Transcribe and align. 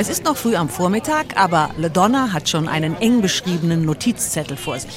Es 0.00 0.08
ist 0.08 0.24
noch 0.24 0.36
früh 0.36 0.54
am 0.54 0.68
Vormittag, 0.68 1.36
aber 1.36 1.70
LaDonna 1.76 2.32
hat 2.32 2.48
schon 2.48 2.68
einen 2.68 2.94
eng 3.00 3.20
beschriebenen 3.20 3.84
Notizzettel 3.84 4.56
vor 4.56 4.78
sich. 4.78 4.96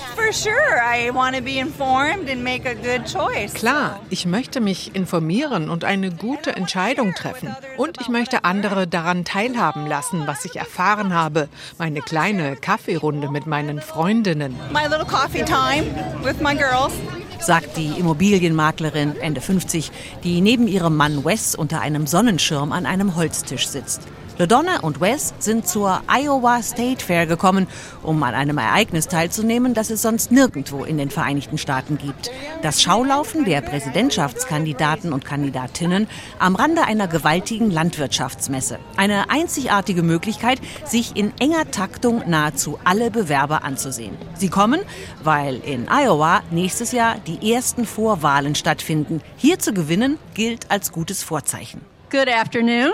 Klar, 3.56 4.00
ich 4.12 4.28
möchte 4.28 4.62
mich 4.62 4.94
informieren 4.94 5.72
und 5.72 5.86
eine 5.86 6.12
gute 6.12 6.56
Entscheidung 6.56 7.16
treffen. 7.16 7.56
Und 7.78 8.00
ich 8.00 8.10
möchte 8.10 8.44
andere 8.44 8.86
daran 8.86 9.26
teilhaben 9.26 9.88
lassen, 9.88 10.28
was 10.28 10.46
ich 10.46 10.58
erfahren 10.58 11.16
habe. 11.16 11.50
Meine 11.80 12.02
kleine 12.02 12.56
Kaffeerunde 12.56 13.32
mit 13.32 13.48
meinen 13.48 13.82
Freundinnen. 13.82 14.56
My 14.72 14.84
little 14.84 15.08
coffee 15.08 15.44
time 15.44 15.86
with 16.22 16.40
my 16.42 16.56
girls 16.56 16.94
sagt 17.40 17.76
die 17.76 17.88
Immobilienmaklerin 17.98 19.18
Ende 19.20 19.42
50, 19.42 19.92
die 20.24 20.42
neben 20.42 20.68
ihrem 20.68 20.96
Mann 20.96 21.26
Wes 21.26 21.56
unter 21.56 21.82
einem 21.82 22.06
Sonnenschirm 22.06 22.72
an 22.72 22.86
einem 22.86 23.16
Holztisch 23.16 23.68
sitzt. 23.68 24.02
LaDonna 24.42 24.80
und 24.80 25.00
Wes 25.00 25.36
sind 25.38 25.68
zur 25.68 26.02
Iowa 26.08 26.64
State 26.64 27.06
Fair 27.06 27.28
gekommen, 27.28 27.68
um 28.02 28.24
an 28.24 28.34
einem 28.34 28.58
Ereignis 28.58 29.08
teilzunehmen, 29.08 29.76
das 29.76 29.92
es 29.92 30.02
sonst 30.02 30.32
nirgendwo 30.32 30.84
in 30.84 30.98
den 30.98 31.12
Vereinigten 31.12 31.60
Staaten 31.60 32.00
gibt. 32.00 32.32
Das 32.64 32.82
Schaulaufen 32.82 33.46
der 33.46 33.62
Präsidentschaftskandidaten 33.62 35.14
und 35.14 35.26
Kandidatinnen 35.26 36.08
am 36.40 36.56
Rande 36.56 36.82
einer 36.86 37.08
gewaltigen 37.08 37.70
Landwirtschaftsmesse. 37.70 38.80
Eine 38.98 39.30
einzigartige 39.30 40.02
Möglichkeit, 40.02 40.60
sich 40.86 41.16
in 41.16 41.34
enger 41.40 41.70
Taktung 41.70 42.24
nahezu 42.28 42.80
alle 42.84 43.12
Bewerber 43.12 43.64
anzusehen. 43.64 44.18
Sie 44.34 44.50
kommen, 44.50 44.82
weil 45.24 45.58
in 45.58 45.88
Iowa 45.88 46.42
nächstes 46.50 46.94
Jahr 46.94 47.18
die 47.28 47.54
ersten 47.54 47.86
Vorwahlen 47.86 48.56
stattfinden. 48.56 49.22
Hier 49.38 49.60
zu 49.60 49.72
gewinnen 49.72 50.18
gilt 50.34 50.72
als 50.72 50.92
gutes 50.92 51.22
Vorzeichen. 51.22 51.82
Good 52.10 52.28
afternoon. 52.28 52.92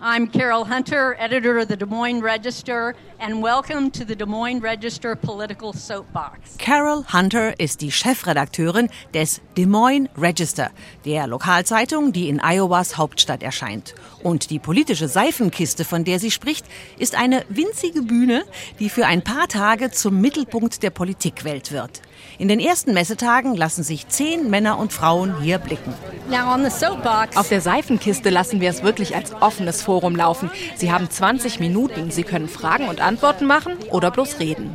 I'm 0.00 0.28
Carol 0.28 0.64
Hunter, 0.64 1.16
editor 1.18 1.58
of 1.58 1.66
the 1.66 1.76
Des 1.76 1.84
Moines 1.84 2.22
Register, 2.22 2.94
and 3.18 3.42
welcome 3.42 3.90
to 3.90 4.04
the 4.04 4.14
Des 4.14 4.26
Moines 4.26 4.62
Register 4.62 5.16
Political 5.16 5.72
Soapbox. 5.72 6.56
Carol 6.58 7.04
Hunter 7.12 7.58
ist 7.58 7.80
die 7.80 7.90
Chefredakteurin 7.90 8.90
des 9.12 9.40
Des 9.56 9.66
Moines 9.66 10.08
Register, 10.16 10.70
der 11.04 11.26
Lokalzeitung, 11.26 12.12
die 12.12 12.28
in 12.28 12.40
Iowas 12.40 12.96
Hauptstadt 12.96 13.42
erscheint. 13.42 13.96
Und 14.22 14.50
die 14.50 14.60
politische 14.60 15.08
Seifenkiste, 15.08 15.84
von 15.84 16.04
der 16.04 16.20
sie 16.20 16.30
spricht, 16.30 16.66
ist 17.00 17.16
eine 17.16 17.44
winzige 17.48 18.02
Bühne, 18.02 18.44
die 18.78 18.90
für 18.90 19.04
ein 19.04 19.22
paar 19.22 19.48
Tage 19.48 19.90
zum 19.90 20.20
Mittelpunkt 20.20 20.80
der 20.84 20.90
Politikwelt 20.90 21.72
wird. 21.72 22.02
In 22.38 22.48
den 22.48 22.60
ersten 22.60 22.94
Messetagen 22.94 23.56
lassen 23.56 23.82
sich 23.82 24.08
zehn 24.08 24.48
Männer 24.48 24.78
und 24.78 24.92
Frauen 24.92 25.40
hier 25.40 25.58
blicken. 25.58 25.92
Auf 27.34 27.48
der 27.48 27.60
Seifenkiste 27.60 28.30
lassen 28.30 28.60
wir 28.60 28.70
es 28.70 28.82
wirklich 28.82 29.16
als 29.16 29.32
offenes 29.40 29.82
Forum 29.82 30.14
laufen. 30.14 30.50
Sie 30.76 30.92
haben 30.92 31.10
20 31.10 31.58
Minuten. 31.58 32.10
Sie 32.10 32.22
können 32.22 32.48
Fragen 32.48 32.88
und 32.88 33.00
Antworten 33.00 33.46
machen 33.46 33.74
oder 33.90 34.10
bloß 34.10 34.38
reden. 34.38 34.74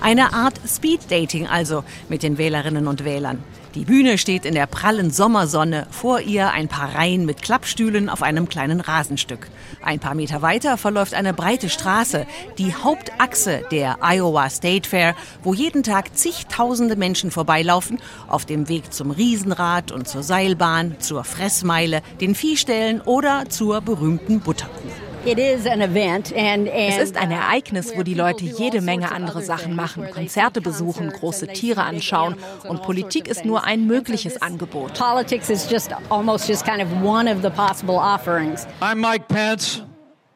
Eine 0.00 0.32
Art 0.32 0.54
Speed-Dating 0.66 1.46
also 1.48 1.84
mit 2.08 2.22
den 2.22 2.38
Wählerinnen 2.38 2.86
und 2.86 3.04
Wählern. 3.04 3.42
Die 3.74 3.86
Bühne 3.86 4.18
steht 4.18 4.44
in 4.44 4.54
der 4.54 4.66
prallen 4.66 5.10
Sommersonne, 5.10 5.86
vor 5.90 6.20
ihr 6.20 6.50
ein 6.50 6.68
paar 6.68 6.94
Reihen 6.94 7.24
mit 7.24 7.40
Klappstühlen 7.40 8.10
auf 8.10 8.22
einem 8.22 8.50
kleinen 8.50 8.80
Rasenstück. 8.80 9.48
Ein 9.82 9.98
paar 9.98 10.14
Meter 10.14 10.42
weiter 10.42 10.76
verläuft 10.76 11.14
eine 11.14 11.32
breite 11.32 11.70
Straße, 11.70 12.26
die 12.58 12.74
Hauptachse 12.74 13.62
der 13.70 13.96
Iowa 14.02 14.50
State 14.50 14.86
Fair, 14.86 15.14
wo 15.42 15.54
jeden 15.54 15.82
Tag 15.82 16.14
zigtausende 16.14 16.96
Menschen 16.96 17.30
vorbeilaufen, 17.30 17.98
auf 18.28 18.44
dem 18.44 18.68
Weg 18.68 18.92
zum 18.92 19.10
Riesenrad 19.10 19.90
und 19.90 20.06
zur 20.06 20.22
Seilbahn, 20.22 20.96
zur 20.98 21.24
Fressmeile, 21.24 22.02
den 22.20 22.34
Viehställen 22.34 23.00
oder 23.00 23.48
zur 23.48 23.80
berühmten 23.80 24.40
Butterkuh. 24.40 25.11
Es 25.24 26.98
ist 26.98 27.16
ein 27.16 27.30
Ereignis, 27.30 27.92
wo 27.96 28.02
die 28.02 28.14
Leute 28.14 28.44
jede 28.44 28.80
Menge 28.80 29.12
andere 29.12 29.42
Sachen 29.42 29.76
machen, 29.76 30.10
Konzerte 30.10 30.60
besuchen, 30.60 31.10
große 31.10 31.46
Tiere 31.48 31.84
anschauen 31.84 32.36
und 32.68 32.82
Politik 32.82 33.28
ist 33.28 33.44
nur 33.44 33.64
ein 33.64 33.86
mögliches 33.86 34.42
Angebot. 34.42 34.94
Politics 34.94 35.48
is 35.48 35.70
just 35.70 35.92
almost 36.10 36.48
just 36.48 36.64
kind 36.64 36.82
of 36.82 36.88
one 37.04 37.30
of 37.30 37.42
the 37.42 37.50
possible 37.50 37.96
offerings. 37.96 38.66
I'm 38.80 38.98
Mike 38.98 39.28
Pence. 39.28 39.82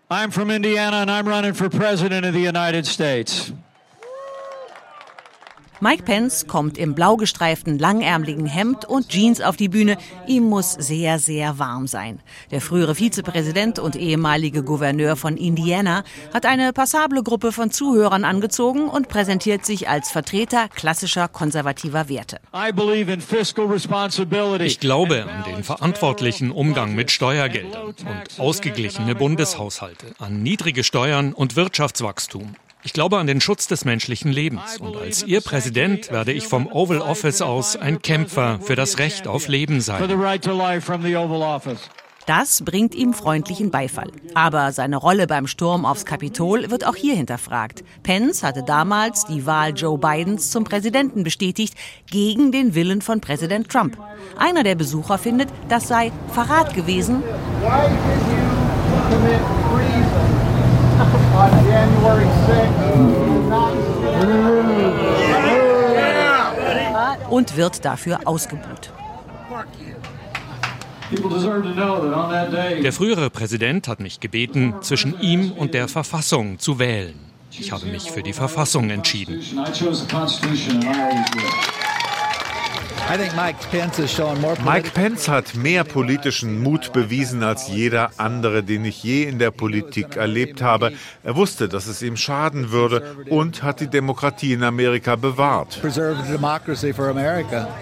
I'm 0.09 0.31
from 0.31 0.51
Indiana 0.51 0.99
and 0.99 1.11
I'm 1.11 1.27
running 1.27 1.53
for 1.53 1.69
president 1.69 2.25
of 2.25 2.33
the 2.33 2.47
United 2.47 2.87
States. 2.87 3.53
Mike 5.81 6.05
Pence 6.05 6.47
kommt 6.47 6.79
im 6.79 6.95
blau 6.95 7.17
gestreiften, 7.17 7.79
langärmeligen 7.79 8.47
Hemd 8.47 8.87
und 8.87 9.11
Jeans 9.11 9.43
auf 9.43 9.57
die 9.57 9.69
Bühne. 9.69 9.99
Ihm 10.27 10.45
muss 10.45 10.73
sehr, 10.73 11.19
sehr 11.19 11.59
warm 11.59 11.87
sein. 11.87 12.21
Der 12.51 12.63
frühere 12.63 12.95
Vizepräsident 12.95 13.79
und 13.79 13.95
ehemalige 13.95 14.63
Gouverneur 14.63 15.17
von 15.17 15.37
Indiana 15.37 16.03
hat 16.33 16.47
eine 16.47 16.73
passable 16.73 17.23
Gruppe 17.23 17.53
von 17.53 17.71
Zuhörern 17.71 18.25
angezogen 18.25 18.89
und 18.89 19.09
präsentiert 19.09 19.67
sich 19.67 19.87
als 19.87 20.11
Vertreter 20.11 20.69
klassischer 20.75 21.29
konservativer 21.29 22.09
Werte. 22.09 22.41
Ich 24.61 24.81
glaube 24.81 25.27
an 25.31 25.45
den 25.45 25.63
verantwortlichen 25.63 26.51
Umgang 26.53 26.95
mit 26.95 27.11
Steuergeldern 27.11 27.87
und 27.89 28.41
ausgeglichene 28.41 29.15
Bundeshaushalte, 29.15 30.07
an 30.19 30.43
niedrige 30.43 30.85
Steuern 30.85 31.35
und 31.35 31.55
Wirtschaftswachstum. 31.55 32.57
Ich 32.87 32.93
glaube 32.93 33.19
an 33.19 33.27
den 33.27 33.41
Schutz 33.41 33.67
des 33.67 33.85
menschlichen 33.85 34.31
Lebens 34.31 34.79
und 34.79 34.97
als 34.97 35.25
Ihr 35.25 35.41
Präsident 35.41 36.13
werde 36.13 36.33
ich 36.33 36.47
vom 36.47 36.69
Oval 36.69 37.01
Office 37.01 37.43
aus 37.43 37.75
ein 37.75 38.01
Kämpfer 38.01 38.61
für 38.63 38.77
das 38.77 39.01
Recht 39.01 39.27
auf 39.27 39.49
Leben 39.49 39.81
sein. 39.81 40.09
Das 42.27 42.65
bringt 42.65 42.95
ihm 42.95 43.13
freundlichen 43.13 43.73
Beifall. 43.73 44.13
Aber 44.35 44.71
seine 44.71 44.99
Rolle 44.99 45.27
beim 45.27 45.49
Sturm 45.49 45.85
aufs 45.85 46.05
Kapitol 46.05 46.71
wird 46.71 46.87
auch 46.87 46.95
hier 46.95 47.17
hinterfragt. 47.17 47.83
Pence 48.05 48.45
hatte 48.45 48.63
damals 48.63 49.25
die 49.25 49.47
Wahl 49.47 49.73
Joe 49.75 49.99
Bidens 49.99 50.53
zum 50.53 50.63
Präsidenten 50.63 51.25
bestätigt, 51.25 51.75
gegen 52.09 52.53
den 52.53 52.77
Willen 52.77 53.03
von 53.03 53.21
Präsident 53.21 53.69
Trump. 53.69 53.99
Einer 54.39 54.63
der 54.63 54.77
Besucher 54.77 55.19
findet, 55.19 55.49
das 55.69 55.89
sei 55.89 56.13
Verrat 56.33 56.73
gewesen. 56.73 57.25
Und 67.29 67.57
wird 67.57 67.85
dafür 67.85 68.21
ausgebuht. 68.25 68.93
Der 72.83 72.93
frühere 72.93 73.31
Präsident 73.31 73.89
hat 73.89 74.01
mich 74.01 74.21
gebeten, 74.21 74.75
zwischen 74.81 75.21
ihm 75.21 75.53
und 75.53 75.75
der 75.75 75.89
Verfassung 75.89 76.59
zu 76.59 76.79
wählen. 76.79 77.15
Ich 77.59 77.73
habe 77.73 77.87
mich 77.87 78.11
für 78.11 78.23
die 78.23 78.33
Verfassung 78.33 78.91
entschieden. 78.91 79.41
Mike 84.65 84.91
Pence 84.93 85.28
hat 85.28 85.55
mehr 85.55 85.84
politischen 85.84 86.61
Mut 86.61 86.93
bewiesen 86.93 87.44
als 87.44 87.69
jeder 87.69 88.11
andere, 88.17 88.65
den 88.65 88.84
ich 88.84 89.00
je 89.05 89.22
in 89.22 89.39
der 89.39 89.53
Politik 89.53 90.17
erlebt 90.17 90.61
habe. 90.61 90.93
Er 91.22 91.37
wusste, 91.37 91.69
dass 91.69 91.87
es 91.87 92.03
ihm 92.03 92.16
schaden 92.16 92.72
würde 92.72 93.16
und 93.31 93.62
hat 93.62 93.78
die 93.78 93.87
Demokratie 93.87 94.55
in 94.55 94.65
Amerika 94.65 95.15
bewahrt. 95.15 95.81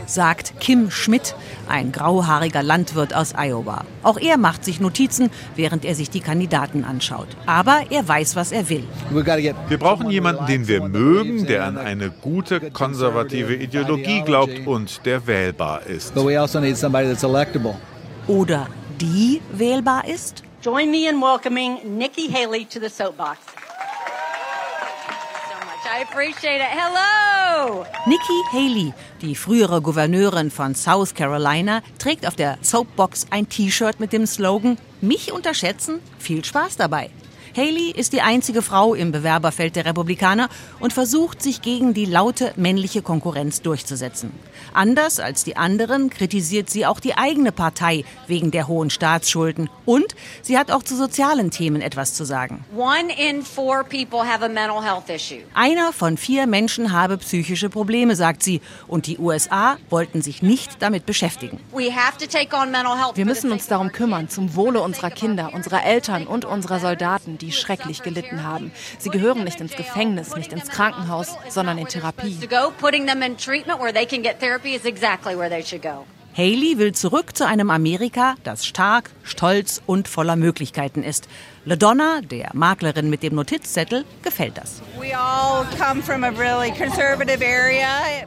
Sagt 0.07 0.61
Kim 0.61 0.91
Schmidt, 0.91 1.35
ein 1.69 1.91
grauhaariger 1.91 2.63
Landwirt 2.63 3.15
aus 3.15 3.33
Iowa. 3.35 3.87
Auch 4.03 4.19
er 4.19 4.37
macht 4.37 4.63
sich 4.63 4.79
Notizen, 4.79 5.31
während 5.57 5.87
er 5.87 5.95
sich 5.95 6.11
die 6.11 6.21
Kandidaten 6.21 6.85
anschaut. 6.85 7.29
Aber 7.47 7.81
er 7.89 8.07
weiß, 8.07 8.37
was 8.37 8.53
er 8.53 8.69
will. 8.69 8.85
Wir 9.11 9.79
brauchen 9.79 10.11
jemanden, 10.11 10.45
den 10.47 10.69
wir 10.69 10.87
mögen, 10.87 11.47
der 11.47 11.65
an 11.65 11.79
eine 11.79 12.11
gute 12.11 12.71
konservative 12.71 13.55
Ideologie 13.55 14.21
glaubt 14.21 14.67
und 14.67 15.07
der 15.07 15.14
der 15.15 15.27
wählbar 15.27 15.87
ist. 15.87 16.17
Also 16.17 17.35
Oder 18.27 18.67
die 19.01 19.43
wählbar 19.53 20.09
ist? 20.09 20.43
Join 20.63 20.91
me 20.91 21.09
in 21.09 21.21
welcoming 21.21 21.99
Nikki 21.99 22.29
Haley 22.29 22.65
to 22.65 22.81
the 22.81 22.89
soapbox. 22.89 23.39
I 25.87 26.03
appreciate 26.03 26.57
it. 26.57 26.71
Hello! 26.71 27.85
Nikki 28.07 28.43
Haley, 28.51 28.93
die 29.21 29.37
frühere 29.37 29.81
Gouverneurin 29.81 30.51
von 30.51 30.75
South 30.75 31.15
Carolina, 31.15 31.83
trägt 31.99 32.27
auf 32.27 32.35
der 32.35 32.59
Soapbox 32.63 33.27
ein 33.31 33.49
T-Shirt 33.49 34.01
mit 34.01 34.13
dem 34.13 34.27
Slogan 34.27 34.79
Mich 35.01 35.33
unterschätzen, 35.33 36.01
viel 36.19 36.45
Spaß 36.45 36.79
dabei. 36.79 37.11
Haley 37.57 37.93
ist 37.93 38.13
die 38.13 38.21
einzige 38.21 38.63
Frau 38.63 38.95
im 38.95 39.13
Bewerberfeld 39.13 39.77
der 39.77 39.85
Republikaner 39.85 40.49
und 40.81 40.93
versucht, 40.93 41.41
sich 41.41 41.63
gegen 41.63 41.95
die 41.95 42.05
laute 42.05 42.53
männliche 42.57 43.01
Konkurrenz 43.01 43.63
durchzusetzen. 43.63 44.33
Anders 44.73 45.21
als 45.21 45.45
die 45.45 45.57
anderen 45.57 46.11
kritisiert 46.11 46.69
sie 46.69 46.85
auch 46.85 46.99
die 46.99 47.17
eigene 47.17 47.53
Partei 47.53 48.05
wegen 48.27 48.51
der 48.51 48.67
hohen 48.67 48.91
Staatsschulden 48.91 49.71
und 49.85 50.17
sie 50.43 50.59
hat 50.59 50.73
auch 50.73 50.83
zu 50.83 50.97
sozialen 50.97 51.53
Themen 51.53 51.81
etwas 51.81 52.15
zu 52.15 52.25
sagen. 52.25 52.65
Einer 55.55 55.93
von 55.93 56.17
vier 56.17 56.47
Menschen 56.49 56.93
habe 56.93 57.19
psychische 57.19 57.71
Probleme, 57.71 58.17
sagt 58.17 58.43
sie, 58.43 58.61
und 58.89 59.07
die 59.07 59.19
USA 59.19 59.77
wollten 59.91 60.23
sich 60.23 60.43
nicht 60.43 60.83
damit 60.83 61.07
beschäftigen. 61.07 61.61
Wir 61.73 63.25
müssen 63.25 63.53
uns 63.53 63.69
darum 63.69 63.93
kümmern, 63.93 64.29
zum 64.29 64.57
Wohle 64.57 64.81
unserer 64.83 65.11
Kinder, 65.11 65.53
unserer 65.55 65.85
Eltern 65.85 66.27
und 66.27 66.45
unserer 66.45 66.81
Soldaten, 66.81 67.39
die 67.45 67.53
schrecklich 67.53 68.03
gelitten 68.03 68.43
haben. 68.43 68.73
Sie 68.99 69.11
gehören 69.11 69.45
nicht 69.45 69.61
ins 69.61 69.77
Gefängnis, 69.77 70.35
nicht 70.37 70.53
ins 70.53 70.69
Krankenhaus, 70.69 71.37
sondern 71.49 71.79
in 71.79 71.87
Therapie. 71.87 72.39
Haley 76.37 76.79
will 76.79 76.93
zurück 76.93 77.37
zu 77.37 77.47
einem 77.47 77.71
Amerika, 77.71 78.35
das 78.43 78.67
stark, 78.67 79.11
stolz 79.23 79.81
und 79.87 80.09
voller 80.09 80.35
Möglichkeiten 80.35 81.05
ist. 81.05 81.29
LaDonna, 81.65 82.23
der 82.23 82.51
Maklerin 82.55 83.09
mit 83.09 83.23
dem 83.23 83.37
Notizzettel, 83.37 84.05
gefällt 84.23 84.59
das. 84.59 84.83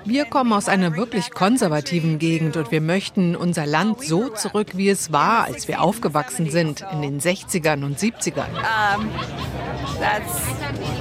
Wir 0.05 0.25
kommen 0.25 0.53
aus 0.53 0.69
einer 0.69 0.95
wirklich 0.95 1.31
konservativen 1.31 2.17
Gegend 2.17 2.55
und 2.55 2.71
wir 2.71 2.79
möchten 2.79 3.35
unser 3.35 3.65
Land 3.65 4.01
so 4.05 4.29
zurück, 4.29 4.69
wie 4.75 4.87
es 4.87 5.11
war, 5.11 5.43
als 5.43 5.67
wir 5.67 5.81
aufgewachsen 5.81 6.49
sind, 6.49 6.85
in 6.93 7.01
den 7.01 7.19
60ern 7.19 7.83
und 7.83 7.99
70ern. 7.99 8.47
Um, 8.95 9.09
that's, 9.99 10.41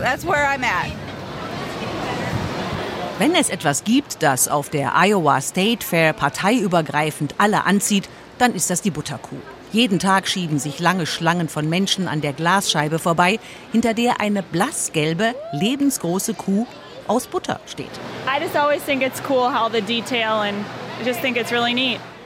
that's 0.00 0.26
where 0.26 0.44
I'm 0.48 0.64
at. 0.64 1.05
Wenn 3.18 3.34
es 3.34 3.48
etwas 3.48 3.82
gibt, 3.82 4.22
das 4.22 4.46
auf 4.46 4.68
der 4.68 4.94
Iowa 4.94 5.40
State 5.40 5.86
Fair 5.86 6.12
parteiübergreifend 6.12 7.36
alle 7.38 7.64
anzieht, 7.64 8.10
dann 8.36 8.54
ist 8.54 8.68
das 8.68 8.82
die 8.82 8.90
Butterkuh. 8.90 9.38
Jeden 9.72 9.98
Tag 9.98 10.28
schieben 10.28 10.58
sich 10.58 10.80
lange 10.80 11.06
Schlangen 11.06 11.48
von 11.48 11.66
Menschen 11.66 12.08
an 12.08 12.20
der 12.20 12.34
Glasscheibe 12.34 12.98
vorbei, 12.98 13.40
hinter 13.72 13.94
der 13.94 14.20
eine 14.20 14.42
blassgelbe, 14.42 15.34
lebensgroße 15.52 16.34
Kuh 16.34 16.66
aus 17.06 17.26
Butter 17.26 17.58
steht. 17.66 17.88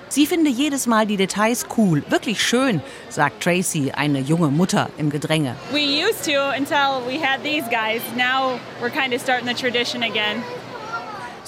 Sie 0.08 0.26
finde 0.26 0.50
jedes 0.50 0.86
Mal 0.88 1.06
die 1.06 1.16
Details 1.16 1.66
cool, 1.78 2.02
wirklich 2.08 2.42
schön, 2.42 2.82
sagt 3.10 3.44
Tracy, 3.44 3.92
eine 3.92 4.18
junge 4.18 4.48
Mutter 4.48 4.90
im 4.98 5.08
Gedränge. 5.08 5.54
We 5.70 6.04
used 6.04 6.24
to 6.24 6.32
until 6.56 7.00
we 7.06 7.24
had 7.24 7.44
these 7.44 7.62
guys. 7.70 8.02
Now 8.16 8.58
we're 8.82 8.90
kind 8.90 9.14
of 9.14 9.20
starting 9.20 9.46
the 9.46 9.54
tradition 9.54 10.02
again. 10.02 10.42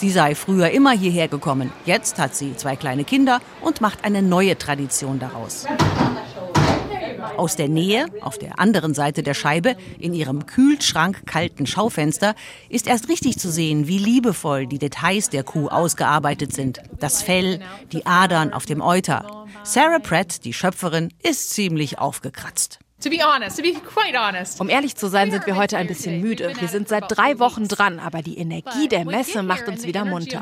Sie 0.02 0.10
sei 0.10 0.34
früher 0.34 0.70
immer 0.70 0.90
hierher 0.90 1.28
gekommen. 1.28 1.70
Jetzt 1.86 2.18
hat 2.18 2.34
sie 2.34 2.56
zwei 2.56 2.74
kleine 2.74 3.04
Kinder 3.04 3.40
und 3.60 3.80
macht 3.80 4.04
eine 4.04 4.20
neue 4.20 4.58
Tradition 4.58 5.20
daraus. 5.20 5.64
Aus 7.36 7.54
der 7.54 7.68
Nähe, 7.68 8.06
auf 8.20 8.36
der 8.36 8.58
anderen 8.58 8.94
Seite 8.94 9.22
der 9.22 9.34
Scheibe, 9.34 9.76
in 10.00 10.12
ihrem 10.12 10.46
kühlschrankkalten 10.46 11.66
Schaufenster, 11.66 12.34
ist 12.68 12.88
erst 12.88 13.08
richtig 13.08 13.38
zu 13.38 13.48
sehen, 13.48 13.86
wie 13.86 13.98
liebevoll 13.98 14.66
die 14.66 14.80
Details 14.80 15.30
der 15.30 15.44
Kuh 15.44 15.68
ausgearbeitet 15.68 16.52
sind. 16.52 16.80
Das 16.98 17.22
Fell, 17.22 17.60
die 17.92 18.04
Adern 18.04 18.52
auf 18.52 18.66
dem 18.66 18.80
Euter. 18.80 19.46
Sarah 19.62 20.00
Pratt, 20.00 20.44
die 20.44 20.52
Schöpferin, 20.52 21.14
ist 21.22 21.50
ziemlich 21.50 22.00
aufgekratzt. 22.00 22.80
Um 24.60 24.68
ehrlich 24.68 24.96
zu 24.96 25.08
sein, 25.08 25.30
sind 25.30 25.46
wir 25.46 25.56
heute 25.56 25.76
ein 25.76 25.86
bisschen 25.86 26.20
müde. 26.20 26.52
Wir 26.58 26.68
sind 26.68 26.88
seit 26.88 27.04
drei 27.08 27.38
Wochen 27.38 27.66
dran, 27.66 27.98
aber 27.98 28.22
die 28.22 28.38
Energie 28.38 28.88
der 28.88 29.04
Messe 29.04 29.42
macht 29.42 29.66
uns 29.66 29.84
wieder 29.84 30.04
munter. 30.04 30.40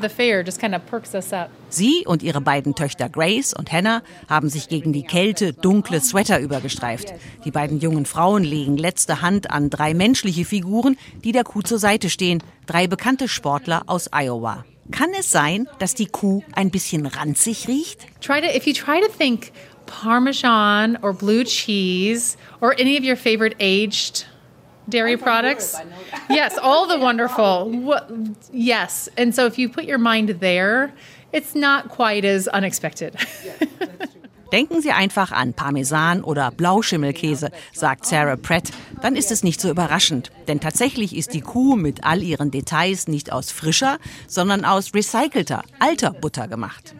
Sie 1.69 2.05
und 2.07 2.23
ihre 2.23 2.41
beiden 2.41 2.75
Töchter 2.75 3.09
Grace 3.09 3.55
und 3.55 3.73
Hannah 3.73 4.03
haben 4.29 4.51
sich 4.51 4.69
gegen 4.69 4.93
die 4.93 5.05
Kälte 5.05 5.53
dunkle 5.53 6.01
Sweater 6.01 6.39
übergestreift. 6.39 7.15
Die 7.45 7.51
beiden 7.51 7.81
jungen 7.81 8.05
Frauen 8.05 8.45
legen 8.45 8.77
letzte 8.77 9.23
Hand 9.23 9.51
an 9.51 9.71
drei 9.71 9.95
menschliche 9.95 10.45
Figuren, 10.45 10.99
die 11.25 11.33
der 11.33 11.45
Kuh 11.45 11.63
zur 11.63 11.79
Seite 11.79 12.11
stehen. 12.11 12.43
Drei 12.67 12.87
bekannte 12.87 13.29
Sportler 13.29 13.85
aus 13.87 14.11
Iowa. 14.13 14.65
Kann 14.91 15.11
es 15.19 15.31
sein, 15.31 15.69
dass 15.79 15.95
die 15.95 16.07
Kuh 16.07 16.43
ein 16.53 16.71
bisschen 16.71 17.07
ranzig 17.07 17.69
riecht? 17.69 18.07
Try 18.21 18.41
to, 18.41 18.49
if 18.49 18.67
you 18.67 18.73
try 18.73 19.01
to 19.01 19.07
think 19.17 19.53
Parmesan 19.91 20.99
or 21.03 21.13
blue 21.13 21.45
cheese 21.45 22.37
or 22.61 22.75
any 22.79 22.97
of 22.97 23.05
your 23.05 23.17
favorite 23.17 23.57
aged 23.59 24.25
dairy 24.89 25.17
products. 25.17 25.77
yes, 26.31 26.57
all 26.59 26.87
the 26.87 26.99
wonderful. 27.09 27.71
What, 27.71 28.11
yes. 28.53 29.09
And 29.19 29.35
so 29.35 29.47
if 29.47 29.59
you 29.59 29.69
put 29.69 29.85
your 29.85 29.99
mind 29.99 30.29
there, 30.41 30.93
it's 31.33 31.55
not 31.55 31.89
quite 31.89 32.25
as 32.25 32.49
unexpected. 32.49 33.17
Denken 34.53 34.83
Sie 34.83 34.91
einfach 34.91 35.31
an 35.31 35.55
Parmesan 35.55 36.25
oder 36.25 36.51
Blauschimmelkäse, 36.51 37.53
sagt 37.73 38.05
Sarah 38.05 38.35
Pratt. 38.35 38.73
Dann 39.01 39.15
ist 39.15 39.31
es 39.31 39.45
nicht 39.45 39.61
so 39.61 39.71
überraschend. 39.71 40.33
Denn 40.49 40.59
tatsächlich 40.59 41.15
ist 41.15 41.35
die 41.35 41.41
Kuh 41.41 41.77
mit 41.77 42.03
all 42.03 42.21
ihren 42.21 42.51
Details 42.51 43.07
nicht 43.07 43.31
aus 43.31 43.53
frischer, 43.53 43.99
sondern 44.27 44.65
aus 44.65 44.93
recycelter, 44.93 45.63
alter 45.79 46.11
Butter 46.11 46.49
gemacht. 46.49 46.97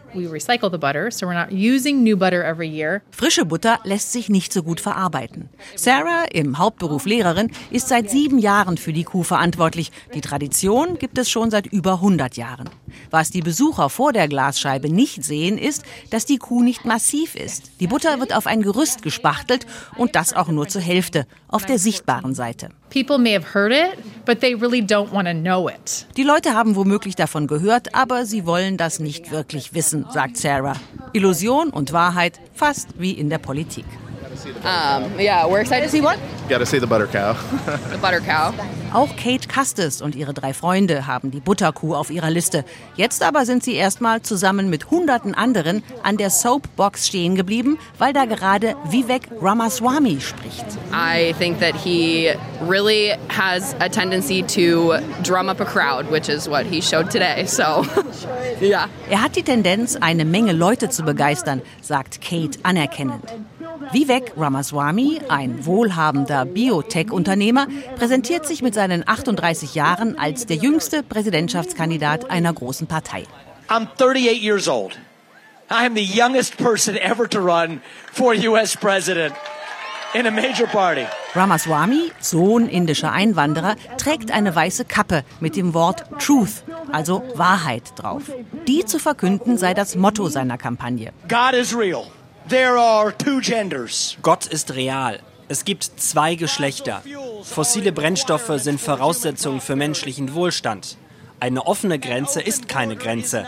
Frische 3.11 3.45
Butter 3.45 3.79
lässt 3.83 4.11
sich 4.11 4.29
nicht 4.29 4.51
so 4.53 4.63
gut 4.63 4.79
verarbeiten. 4.79 5.49
Sarah, 5.75 6.25
im 6.31 6.57
Hauptberuf 6.57 7.05
Lehrerin, 7.05 7.51
ist 7.69 7.87
seit 7.87 8.09
sieben 8.09 8.37
Jahren 8.39 8.77
für 8.77 8.93
die 8.93 9.03
Kuh 9.03 9.23
verantwortlich. 9.23 9.91
Die 10.13 10.21
Tradition 10.21 10.97
gibt 10.97 11.17
es 11.17 11.29
schon 11.29 11.51
seit 11.51 11.67
über 11.67 11.93
100 11.93 12.37
Jahren. 12.37 12.69
Was 13.09 13.29
die 13.29 13.41
Besucher 13.41 13.89
vor 13.89 14.13
der 14.13 14.27
Glasscheibe 14.27 14.89
nicht 14.89 15.23
sehen, 15.23 15.57
ist, 15.57 15.83
dass 16.09 16.25
die 16.25 16.37
Kuh 16.37 16.61
nicht 16.61 16.85
massiv 16.85 17.35
ist. 17.35 17.79
Die 17.79 17.87
Butter 17.87 18.19
wird 18.19 18.35
auf 18.35 18.47
ein 18.47 18.61
Gerüst 18.61 19.01
gespachtelt 19.03 19.65
und 19.95 20.15
das 20.15 20.33
auch 20.33 20.49
nur 20.49 20.67
zur 20.67 20.81
Hälfte, 20.81 21.25
auf 21.47 21.65
der 21.65 21.79
sichtbaren 21.79 22.35
Seite. 22.35 22.69
Die 26.17 26.23
Leute 26.23 26.53
haben 26.53 26.75
womöglich 26.75 27.15
davon 27.15 27.47
gehört, 27.47 27.95
aber 27.95 28.25
sie 28.25 28.45
wollen 28.45 28.75
das 28.77 28.99
nicht 28.99 29.31
wirklich 29.31 29.73
wissen, 29.73 30.05
sagt 30.11 30.37
Sarah. 30.37 30.75
Illusion 31.13 31.69
und 31.69 31.93
Wahrheit 31.93 32.39
fast 32.53 32.99
wie 32.99 33.11
in 33.11 33.29
der 33.29 33.37
Politik. 33.37 33.85
Um, 34.63 35.19
yeah, 35.19 35.45
we're 35.47 35.61
excited 35.61 35.83
to 35.83 35.89
see 35.89 36.01
what? 36.01 36.17
Gotta 36.49 36.65
see 36.65 36.79
the 36.79 36.87
butter 36.87 37.07
cow. 37.07 37.33
the 37.91 37.97
butter 37.97 38.19
cow. 38.21 38.53
Auch 38.93 39.15
Kate 39.15 39.47
Custis 39.47 40.01
und 40.01 40.15
ihre 40.15 40.33
drei 40.33 40.53
Freunde 40.53 41.07
haben 41.07 41.31
die 41.31 41.39
Butterkuh 41.39 41.95
auf 41.95 42.09
ihrer 42.09 42.29
Liste. 42.29 42.65
Jetzt 42.95 43.23
aber 43.23 43.45
sind 43.45 43.63
sie 43.63 43.75
erstmal 43.75 44.21
zusammen 44.21 44.69
mit 44.69 44.91
hunderten 44.91 45.33
anderen 45.33 45.81
an 46.03 46.17
der 46.17 46.29
Soapbox 46.29 47.07
stehen 47.07 47.35
geblieben, 47.35 47.79
weil 47.99 48.11
da 48.11 48.25
gerade 48.25 48.75
Vivek 48.89 49.29
Ramaswamy 49.41 50.19
spricht. 50.19 50.65
I 50.91 51.33
think 51.39 51.59
that 51.61 51.73
he 51.73 52.33
really 52.67 53.13
has 53.29 53.73
a 53.79 53.87
tendency 53.87 54.43
to 54.43 54.95
drum 55.23 55.47
up 55.47 55.61
a 55.61 55.65
crowd, 55.65 56.11
which 56.11 56.27
is 56.27 56.49
what 56.49 56.65
he 56.65 56.81
showed 56.81 57.09
today. 57.09 57.45
So, 57.45 57.85
yeah. 58.61 58.89
Er 59.09 59.21
hat 59.21 59.37
die 59.37 59.43
Tendenz, 59.43 59.95
eine 59.95 60.25
Menge 60.25 60.51
Leute 60.51 60.89
zu 60.89 61.03
begeistern, 61.03 61.61
sagt 61.81 62.19
Kate 62.21 62.59
anerkennend. 62.63 63.23
Vivek 63.91 64.33
Ramaswamy, 64.37 65.21
ein 65.27 65.65
wohlhabender 65.65 66.45
Biotech-Unternehmer, 66.45 67.67
präsentiert 67.95 68.45
sich 68.45 68.61
mit 68.61 68.73
seinen 68.73 69.07
38 69.07 69.75
Jahren 69.75 70.17
als 70.17 70.45
der 70.45 70.57
jüngste 70.57 71.03
Präsidentschaftskandidat 71.03 72.29
einer 72.29 72.53
großen 72.53 72.87
Partei. 72.87 73.23
I'm 73.67 73.87
38 73.97 74.41
years 74.41 74.67
old. 74.67 74.99
I 75.69 75.85
am 75.85 75.95
the 75.95 76.03
youngest 76.03 76.57
person 76.57 76.95
ever 76.95 77.27
to 77.29 77.39
run 77.39 77.81
for 78.13 78.33
US 78.33 78.77
president. 78.77 79.33
In 80.13 80.27
a 80.27 80.31
major 80.31 80.67
party. 80.67 81.05
Ramaswamy, 81.33 82.11
Sohn 82.19 82.67
indischer 82.67 83.13
Einwanderer, 83.13 83.75
trägt 83.97 84.31
eine 84.31 84.53
weiße 84.53 84.83
Kappe 84.83 85.23
mit 85.39 85.55
dem 85.55 85.73
Wort 85.73 86.03
Truth, 86.19 86.63
also 86.91 87.23
Wahrheit 87.35 87.93
drauf. 87.95 88.23
Die 88.67 88.83
zu 88.85 88.99
verkünden 88.99 89.57
sei 89.57 89.73
das 89.73 89.95
Motto 89.95 90.27
seiner 90.27 90.57
Kampagne. 90.57 91.13
God 91.29 91.53
is 91.53 91.75
real. 91.77 92.07
There 92.49 92.77
are 92.77 93.15
two 93.17 93.39
genders. 93.39 94.17
Gott 94.21 94.47
ist 94.47 94.73
real. 94.75 95.19
Es 95.47 95.65
gibt 95.65 95.83
zwei 95.83 96.35
Geschlechter. 96.35 97.01
Fossile 97.43 97.91
Brennstoffe 97.91 98.51
sind 98.57 98.79
Voraussetzungen 98.79 99.61
für 99.61 99.75
menschlichen 99.75 100.33
Wohlstand. 100.33 100.97
Eine 101.39 101.65
offene 101.65 101.99
Grenze 101.99 102.41
ist 102.41 102.67
keine 102.67 102.95
Grenze. 102.95 103.45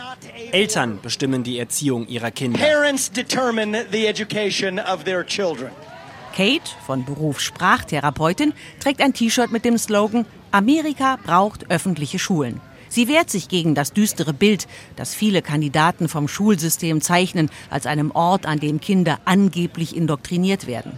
Eltern 0.52 1.00
bestimmen 1.00 1.44
die 1.44 1.58
Erziehung 1.58 2.06
ihrer 2.08 2.30
Kinder. 2.30 2.58
Parents 2.58 3.10
determine 3.10 3.86
the 3.90 4.06
education 4.06 4.78
of 4.78 5.04
their 5.04 5.24
children. 5.24 5.70
Kate, 6.34 6.70
von 6.84 7.04
Beruf 7.04 7.40
Sprachtherapeutin, 7.40 8.52
trägt 8.80 9.00
ein 9.00 9.14
T-Shirt 9.14 9.52
mit 9.52 9.64
dem 9.64 9.78
Slogan 9.78 10.26
Amerika 10.50 11.18
braucht 11.24 11.70
öffentliche 11.70 12.18
Schulen. 12.18 12.60
Sie 12.94 13.08
wehrt 13.08 13.28
sich 13.28 13.48
gegen 13.48 13.74
das 13.74 13.92
düstere 13.92 14.32
Bild, 14.32 14.68
das 14.94 15.16
viele 15.16 15.42
Kandidaten 15.42 16.08
vom 16.08 16.28
Schulsystem 16.28 17.00
zeichnen, 17.00 17.50
als 17.68 17.86
einem 17.86 18.12
Ort, 18.12 18.46
an 18.46 18.60
dem 18.60 18.80
Kinder 18.80 19.18
angeblich 19.24 19.96
indoktriniert 19.96 20.68
werden. 20.68 20.92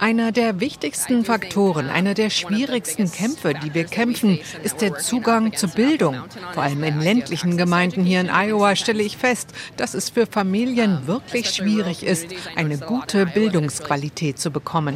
Einer 0.00 0.32
der 0.32 0.60
wichtigsten 0.60 1.24
Faktoren, 1.24 1.88
einer 1.88 2.12
der 2.12 2.28
schwierigsten 2.28 3.10
Kämpfe, 3.10 3.54
die 3.54 3.72
wir 3.72 3.84
kämpfen, 3.84 4.38
ist 4.64 4.82
der 4.82 4.96
Zugang 4.96 5.56
zur 5.56 5.70
Bildung. 5.70 6.16
Vor 6.52 6.64
allem 6.64 6.84
in 6.84 7.00
ländlichen 7.00 7.56
Gemeinden 7.56 8.04
hier 8.04 8.20
in 8.20 8.28
Iowa 8.28 8.76
stelle 8.76 9.02
ich 9.02 9.16
fest, 9.16 9.54
dass 9.78 9.94
es 9.94 10.10
für 10.10 10.26
Familien 10.26 11.06
wirklich 11.06 11.48
schwierig 11.48 12.02
ist, 12.02 12.26
eine 12.54 12.76
gute 12.76 13.24
Bildungsqualität 13.24 14.38
zu 14.38 14.50
bekommen. 14.50 14.94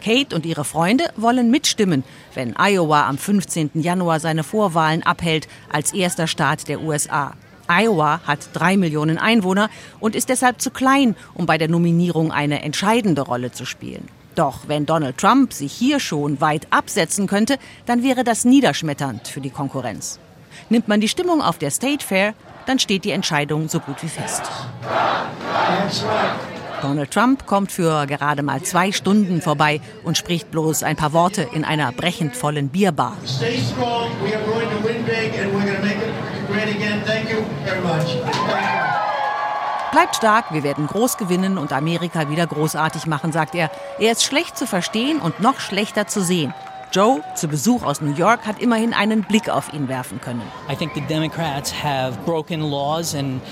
Kate 0.00 0.34
und 0.34 0.46
ihre 0.46 0.64
Freunde 0.64 1.04
wollen 1.14 1.43
mitstimmen, 1.50 2.04
wenn 2.34 2.54
Iowa 2.58 3.08
am 3.08 3.18
15. 3.18 3.70
Januar 3.74 4.20
seine 4.20 4.44
Vorwahlen 4.44 5.02
abhält 5.02 5.48
als 5.72 5.92
erster 5.92 6.26
Staat 6.26 6.68
der 6.68 6.80
USA. 6.80 7.34
Iowa 7.68 8.20
hat 8.26 8.50
drei 8.52 8.76
Millionen 8.76 9.18
Einwohner 9.18 9.70
und 10.00 10.14
ist 10.14 10.28
deshalb 10.28 10.60
zu 10.60 10.70
klein, 10.70 11.16
um 11.34 11.46
bei 11.46 11.58
der 11.58 11.68
Nominierung 11.68 12.30
eine 12.30 12.62
entscheidende 12.62 13.22
Rolle 13.22 13.52
zu 13.52 13.64
spielen. 13.64 14.08
Doch 14.34 14.66
wenn 14.66 14.84
Donald 14.84 15.18
Trump 15.18 15.52
sich 15.52 15.72
hier 15.72 16.00
schon 16.00 16.40
weit 16.40 16.66
absetzen 16.70 17.26
könnte, 17.26 17.58
dann 17.86 18.02
wäre 18.02 18.24
das 18.24 18.44
niederschmetternd 18.44 19.28
für 19.28 19.40
die 19.40 19.50
Konkurrenz. 19.50 20.18
Nimmt 20.70 20.88
man 20.88 21.00
die 21.00 21.08
Stimmung 21.08 21.40
auf 21.40 21.58
der 21.58 21.70
State 21.70 22.04
Fair, 22.04 22.34
dann 22.66 22.78
steht 22.78 23.04
die 23.04 23.10
Entscheidung 23.10 23.68
so 23.68 23.80
gut 23.80 24.02
wie 24.02 24.08
fest. 24.08 24.42
Donald 26.84 27.10
Trump 27.12 27.46
kommt 27.46 27.72
für 27.72 28.06
gerade 28.06 28.42
mal 28.42 28.62
zwei 28.62 28.92
Stunden 28.92 29.40
vorbei 29.40 29.80
und 30.02 30.18
spricht 30.18 30.50
bloß 30.50 30.82
ein 30.82 30.96
paar 30.96 31.14
Worte 31.14 31.48
in 31.54 31.64
einer 31.64 31.92
brechend 31.92 32.36
vollen 32.36 32.68
Bierbar. 32.68 33.16
Bleibt 39.92 40.16
stark, 40.16 40.52
wir 40.52 40.62
werden 40.62 40.86
groß 40.86 41.16
gewinnen 41.16 41.56
und 41.56 41.72
Amerika 41.72 42.28
wieder 42.28 42.46
großartig 42.46 43.06
machen, 43.06 43.32
sagt 43.32 43.54
er. 43.54 43.70
Er 43.98 44.12
ist 44.12 44.22
schlecht 44.22 44.58
zu 44.58 44.66
verstehen 44.66 45.20
und 45.20 45.40
noch 45.40 45.60
schlechter 45.60 46.06
zu 46.06 46.22
sehen. 46.22 46.52
Joe, 46.94 47.24
zu 47.34 47.48
Besuch 47.48 47.82
aus 47.82 48.00
New 48.00 48.14
York, 48.14 48.46
hat 48.46 48.62
immerhin 48.62 48.92
einen 48.92 49.24
Blick 49.24 49.48
auf 49.48 49.72
ihn 49.72 49.88
werfen 49.88 50.20
können. 50.20 50.42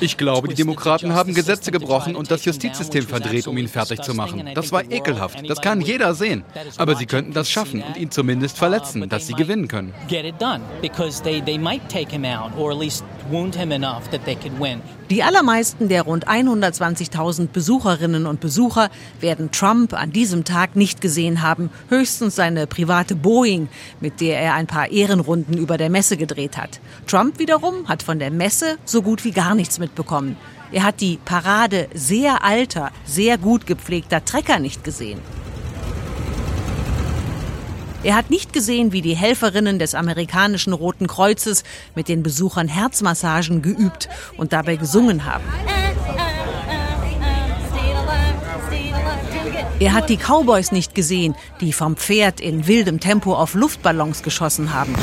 Ich 0.00 0.16
glaube, 0.16 0.46
die 0.46 0.54
Demokraten 0.54 1.12
haben 1.12 1.34
Gesetze 1.34 1.72
gebrochen 1.72 2.14
und 2.14 2.30
das 2.30 2.44
Justizsystem 2.44 3.04
verdreht, 3.04 3.48
um 3.48 3.58
ihn 3.58 3.66
fertig 3.66 4.00
zu 4.02 4.14
machen. 4.14 4.48
Das 4.54 4.70
war 4.70 4.88
ekelhaft. 4.88 5.42
Das 5.50 5.60
kann 5.60 5.80
jeder 5.80 6.14
sehen. 6.14 6.44
Aber 6.76 6.94
sie 6.94 7.06
könnten 7.06 7.32
das 7.32 7.50
schaffen 7.50 7.82
und 7.82 7.96
ihn 7.96 8.12
zumindest 8.12 8.58
verletzen, 8.58 9.08
dass 9.08 9.26
sie 9.26 9.34
gewinnen 9.34 9.66
können. 9.66 9.92
Die 15.12 15.22
allermeisten 15.22 15.90
der 15.90 16.04
rund 16.04 16.26
120.000 16.26 17.48
Besucherinnen 17.48 18.24
und 18.24 18.40
Besucher 18.40 18.88
werden 19.20 19.50
Trump 19.50 19.92
an 19.92 20.10
diesem 20.10 20.44
Tag 20.44 20.74
nicht 20.74 21.02
gesehen 21.02 21.42
haben, 21.42 21.68
höchstens 21.90 22.34
seine 22.34 22.66
private 22.66 23.14
Boeing, 23.14 23.68
mit 24.00 24.22
der 24.22 24.40
er 24.40 24.54
ein 24.54 24.66
paar 24.66 24.90
Ehrenrunden 24.90 25.58
über 25.58 25.76
der 25.76 25.90
Messe 25.90 26.16
gedreht 26.16 26.56
hat. 26.56 26.80
Trump 27.06 27.38
wiederum 27.38 27.88
hat 27.88 28.02
von 28.02 28.18
der 28.18 28.30
Messe 28.30 28.78
so 28.86 29.02
gut 29.02 29.22
wie 29.26 29.32
gar 29.32 29.54
nichts 29.54 29.78
mitbekommen. 29.78 30.38
Er 30.72 30.82
hat 30.82 31.02
die 31.02 31.18
Parade 31.22 31.88
sehr 31.92 32.42
alter, 32.42 32.90
sehr 33.04 33.36
gut 33.36 33.66
gepflegter 33.66 34.24
Trecker 34.24 34.60
nicht 34.60 34.82
gesehen. 34.82 35.20
Er 38.04 38.16
hat 38.16 38.30
nicht 38.30 38.52
gesehen, 38.52 38.92
wie 38.92 39.00
die 39.00 39.14
Helferinnen 39.14 39.78
des 39.78 39.94
amerikanischen 39.94 40.72
Roten 40.72 41.06
Kreuzes 41.06 41.62
mit 41.94 42.08
den 42.08 42.24
Besuchern 42.24 42.66
Herzmassagen 42.66 43.62
geübt 43.62 44.08
und 44.36 44.52
dabei 44.52 44.74
gesungen 44.74 45.24
haben. 45.24 45.44
Er 49.78 49.92
hat 49.94 50.10
die 50.10 50.16
Cowboys 50.16 50.72
nicht 50.72 50.96
gesehen, 50.96 51.36
die 51.60 51.72
vom 51.72 51.96
Pferd 51.96 52.40
in 52.40 52.66
wildem 52.66 52.98
Tempo 52.98 53.34
auf 53.34 53.54
Luftballons 53.54 54.24
geschossen 54.24 54.72
haben. 54.72 54.94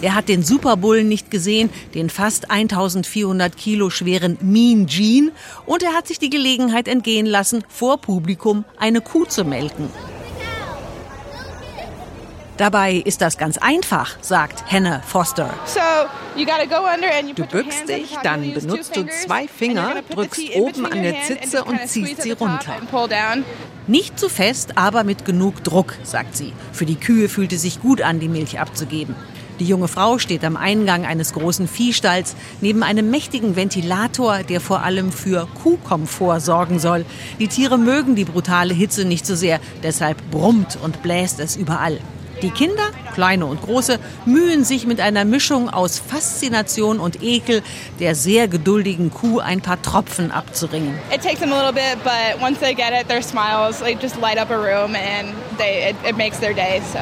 Er 0.00 0.14
hat 0.14 0.28
den 0.28 0.42
Superbullen 0.42 1.08
nicht 1.08 1.30
gesehen, 1.30 1.70
den 1.94 2.08
fast 2.08 2.50
1400 2.50 3.56
Kilo 3.56 3.90
schweren 3.90 4.38
Mean 4.40 4.86
Gene, 4.86 5.32
und 5.66 5.82
er 5.82 5.92
hat 5.92 6.06
sich 6.06 6.18
die 6.18 6.30
Gelegenheit 6.30 6.86
entgehen 6.86 7.26
lassen, 7.26 7.64
vor 7.68 8.00
Publikum 8.00 8.64
eine 8.78 9.00
Kuh 9.00 9.24
zu 9.24 9.44
melken. 9.44 9.90
Dabei 12.58 12.94
ist 12.94 13.20
das 13.20 13.38
ganz 13.38 13.56
einfach, 13.56 14.16
sagt 14.20 14.64
Hannah 14.70 15.00
Foster. 15.00 15.54
Du 17.36 17.46
bückst 17.46 17.88
dich, 17.88 18.16
dann 18.24 18.52
benutzt 18.52 18.96
du 18.96 19.06
zwei 19.06 19.46
Finger, 19.46 20.02
drückst 20.10 20.56
oben 20.56 20.84
an 20.84 21.04
der 21.04 21.22
Zitze 21.22 21.62
und 21.62 21.86
ziehst 21.86 22.22
sie 22.22 22.32
runter. 22.32 22.74
Nicht 23.86 24.18
zu 24.18 24.28
fest, 24.28 24.76
aber 24.76 25.04
mit 25.04 25.24
genug 25.24 25.62
Druck, 25.62 25.94
sagt 26.02 26.36
sie. 26.36 26.52
Für 26.72 26.84
die 26.84 26.96
Kühe 26.96 27.28
fühlt 27.28 27.52
es 27.52 27.62
sich 27.62 27.80
gut 27.80 28.02
an, 28.02 28.18
die 28.18 28.28
Milch 28.28 28.58
abzugeben. 28.58 29.14
Die 29.60 29.64
junge 29.64 29.88
Frau 29.88 30.18
steht 30.18 30.44
am 30.44 30.56
Eingang 30.56 31.06
eines 31.06 31.34
großen 31.34 31.68
Viehstalls 31.68 32.34
neben 32.60 32.82
einem 32.82 33.08
mächtigen 33.10 33.54
Ventilator, 33.54 34.42
der 34.42 34.60
vor 34.60 34.82
allem 34.82 35.12
für 35.12 35.46
Kuhkomfort 35.62 36.40
sorgen 36.40 36.80
soll. 36.80 37.04
Die 37.38 37.48
Tiere 37.48 37.78
mögen 37.78 38.16
die 38.16 38.24
brutale 38.24 38.74
Hitze 38.74 39.04
nicht 39.04 39.26
so 39.26 39.36
sehr, 39.36 39.60
deshalb 39.84 40.18
brummt 40.32 40.76
und 40.82 41.02
bläst 41.02 41.38
es 41.38 41.56
überall. 41.56 41.98
Die 42.42 42.50
Kinder, 42.50 42.90
kleine 43.14 43.46
und 43.46 43.60
große, 43.60 43.98
mühen 44.24 44.62
sich 44.62 44.86
mit 44.86 45.00
einer 45.00 45.24
Mischung 45.24 45.68
aus 45.68 45.98
Faszination 45.98 47.00
und 47.00 47.20
Ekel 47.20 47.62
der 47.98 48.14
sehr 48.14 48.46
geduldigen 48.46 49.12
Kuh 49.12 49.40
ein 49.40 49.60
paar 49.60 49.82
Tropfen 49.82 50.30
abzuringen. 50.30 50.94
It 51.12 51.20
takes 51.20 51.40
them 51.40 51.52
a 51.52 51.56
little 51.56 51.72
bit, 51.72 52.02
but 52.04 52.40
once 52.40 52.60
they 52.60 52.74
get 52.74 52.92
it, 52.92 53.08
their 53.08 53.22
smiles 53.22 53.80
like 53.80 54.00
just 54.00 54.16
light 54.20 54.38
up 54.38 54.50
a 54.50 54.56
room 54.56 54.94
and 54.94 55.34
they 55.58 55.90
it, 55.90 55.96
it 56.08 56.16
makes 56.16 56.38
their 56.38 56.54
day. 56.54 56.80
So. 56.92 56.98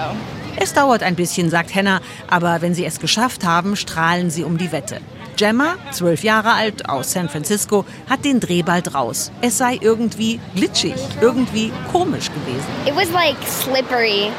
Es 0.59 0.73
dauert 0.73 1.03
ein 1.03 1.17
bisschen, 1.17 1.51
sagt 1.51 1.75
Hannah, 1.75 2.01
aber 2.29 2.63
wenn 2.63 2.75
sie 2.75 2.87
es 2.87 2.99
geschafft 2.99 3.45
haben, 3.45 3.77
strahlen 3.77 4.31
sie 4.31 4.43
um 4.43 4.57
die 4.57 4.73
Wette. 4.73 5.03
Gemma, 5.37 5.75
zwölf 5.91 6.25
Jahre 6.25 6.55
alt, 6.55 6.89
aus 6.89 7.13
San 7.13 7.29
Francisco, 7.29 7.85
hat 8.09 8.25
den 8.25 8.41
Dreh 8.41 8.63
bald 8.63 8.95
raus. 8.95 9.31
Es 9.43 9.59
sei 9.59 9.77
irgendwie 9.79 10.41
glitschig, 10.55 10.95
irgendwie 11.21 11.71
komisch 11.93 12.31
gewesen. 12.31 12.65
It 12.87 12.97
was 12.97 13.11
like 13.13 13.37
slippery 13.47 14.31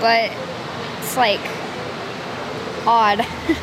but 0.00 0.30
it's 1.00 1.16
like 1.16 1.40
odd. 2.86 3.24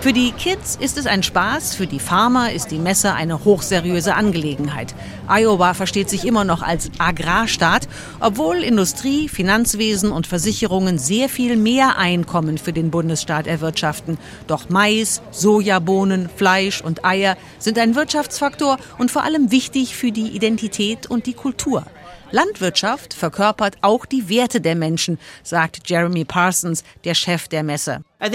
Für 0.00 0.14
die 0.14 0.32
Kids 0.32 0.78
ist 0.80 0.96
es 0.96 1.06
ein 1.06 1.22
Spaß, 1.22 1.74
für 1.74 1.86
die 1.86 2.00
Farmer 2.00 2.52
ist 2.52 2.70
die 2.70 2.78
Messe 2.78 3.12
eine 3.12 3.44
hochseriöse 3.44 4.14
Angelegenheit. 4.14 4.94
Iowa 5.28 5.74
versteht 5.74 6.08
sich 6.08 6.24
immer 6.24 6.44
noch 6.44 6.62
als 6.62 6.90
Agrarstaat, 6.96 7.86
obwohl 8.18 8.64
Industrie, 8.64 9.28
Finanzwesen 9.28 10.10
und 10.10 10.26
Versicherungen 10.26 10.96
sehr 10.96 11.28
viel 11.28 11.54
mehr 11.56 11.98
Einkommen 11.98 12.56
für 12.56 12.72
den 12.72 12.90
Bundesstaat 12.90 13.46
erwirtschaften. 13.46 14.16
Doch 14.46 14.70
Mais, 14.70 15.20
Sojabohnen, 15.32 16.30
Fleisch 16.34 16.80
und 16.80 17.04
Eier 17.04 17.36
sind 17.58 17.78
ein 17.78 17.94
Wirtschaftsfaktor 17.94 18.78
und 18.96 19.10
vor 19.10 19.24
allem 19.24 19.50
wichtig 19.50 19.94
für 19.96 20.12
die 20.12 20.28
Identität 20.28 21.10
und 21.10 21.26
die 21.26 21.34
Kultur. 21.34 21.84
Landwirtschaft 22.32 23.14
verkörpert 23.14 23.76
auch 23.80 24.06
die 24.06 24.28
Werte 24.28 24.60
der 24.60 24.74
Menschen, 24.74 25.18
sagt 25.42 25.88
Jeremy 25.88 26.24
Parsons, 26.24 26.84
der 27.04 27.14
Chef 27.14 27.48
der 27.48 27.62
Messe. 27.62 28.02
Uh, 28.22 28.28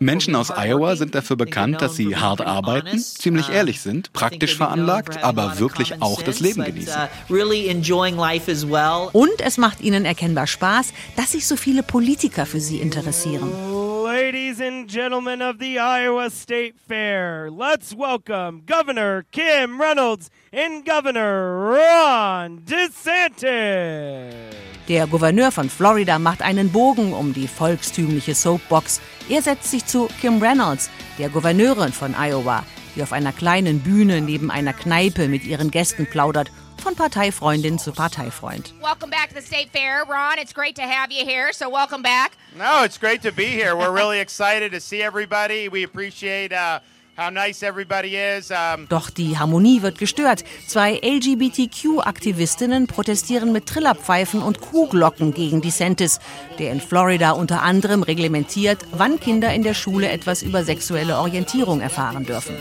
Menschen 0.00 0.34
aus 0.34 0.50
Iowa 0.50 0.96
sind 0.96 1.14
dafür 1.14 1.36
bekannt, 1.36 1.80
dass 1.80 1.94
sie 1.94 2.16
hart 2.16 2.40
arbeiten, 2.40 2.98
ziemlich 2.98 3.48
uh, 3.48 3.52
ehrlich 3.52 3.80
sind, 3.80 4.12
praktisch 4.12 4.56
veranlagt, 4.56 5.22
aber 5.22 5.60
wirklich 5.60 6.02
auch 6.02 6.20
das 6.22 6.40
Leben 6.40 6.64
genießen. 6.64 7.02
Uh, 7.28 7.34
Und 9.12 9.40
es 9.40 9.56
macht 9.56 9.80
ihnen 9.80 10.04
erkennbar 10.04 10.48
Spaß, 10.48 10.92
dass 11.16 11.32
sich 11.32 11.46
so 11.46 11.56
viele 11.56 11.84
Politiker 11.84 12.44
für 12.44 12.60
sie 12.60 12.78
interessieren. 12.78 13.52
Ladies 14.16 14.62
and 14.62 14.88
gentlemen 14.88 15.42
of 15.42 15.58
the 15.58 15.78
Iowa 15.78 16.30
State 16.30 16.76
Fair, 16.88 17.50
let's 17.50 17.94
welcome 17.94 18.62
Governor 18.64 19.26
Kim 19.30 19.78
Reynolds 19.78 20.30
and 20.54 20.86
Governor 20.86 21.76
Ron 21.76 22.62
DeSantis. 22.64 24.32
Der 24.88 25.06
Gouverneur 25.06 25.50
von 25.50 25.68
Florida 25.68 26.18
macht 26.18 26.40
einen 26.40 26.72
Bogen 26.72 27.12
um 27.12 27.34
die 27.34 27.46
volkstümliche 27.46 28.34
Soapbox. 28.34 29.02
Er 29.28 29.42
setzt 29.42 29.70
sich 29.70 29.84
zu 29.84 30.08
Kim 30.22 30.42
Reynolds, 30.42 30.88
der 31.18 31.28
Gouverneurin 31.28 31.92
von 31.92 32.14
Iowa, 32.18 32.64
die 32.94 33.02
auf 33.02 33.12
einer 33.12 33.32
kleinen 33.32 33.80
Bühne 33.80 34.22
neben 34.22 34.50
einer 34.50 34.72
Kneipe 34.72 35.28
mit 35.28 35.44
ihren 35.44 35.70
Gästen 35.70 36.06
plaudert 36.06 36.50
von 36.86 36.94
Parteifreundin 36.94 37.80
zu 37.80 37.90
Parteifreund. 37.90 38.72
Welcome 38.80 39.10
back 39.10 39.30
to 39.30 39.34
the 39.34 39.42
State 39.42 39.70
Fair, 39.72 40.04
Ron. 40.04 40.38
It's 40.38 40.52
great 40.52 40.76
to 40.76 40.82
have 40.82 41.10
you 41.10 41.24
here, 41.26 41.52
so 41.52 41.68
welcome 41.68 42.00
back. 42.00 42.36
No, 42.56 42.84
it's 42.84 42.96
great 42.96 43.22
to 43.22 43.32
be 43.32 43.46
here. 43.46 43.74
We're 43.74 43.90
really 43.90 44.20
excited 44.26 44.70
to 44.70 44.78
see 44.78 45.02
everybody. 45.02 45.68
We 45.68 45.82
appreciate 45.82 46.52
uh, 46.52 46.78
Doch 48.88 49.10
die 49.10 49.38
Harmonie 49.38 49.82
wird 49.82 49.98
gestört. 49.98 50.44
Zwei 50.66 51.00
LGBTQ-Aktivistinnen 51.02 52.86
protestieren 52.86 53.52
mit 53.52 53.66
Trillerpfeifen 53.66 54.42
und 54.42 54.60
Kuhglocken 54.60 55.32
gegen 55.32 55.62
DeSantis, 55.62 56.20
der 56.58 56.72
in 56.72 56.80
Florida 56.80 57.30
unter 57.32 57.62
anderem 57.62 58.02
reglementiert, 58.02 58.84
wann 58.92 59.18
Kinder 59.18 59.52
in 59.54 59.62
der 59.62 59.74
Schule 59.74 60.08
etwas 60.08 60.42
über 60.42 60.62
sexuelle 60.64 61.18
Orientierung 61.18 61.80
erfahren 61.80 62.24
dürfen. 62.24 62.56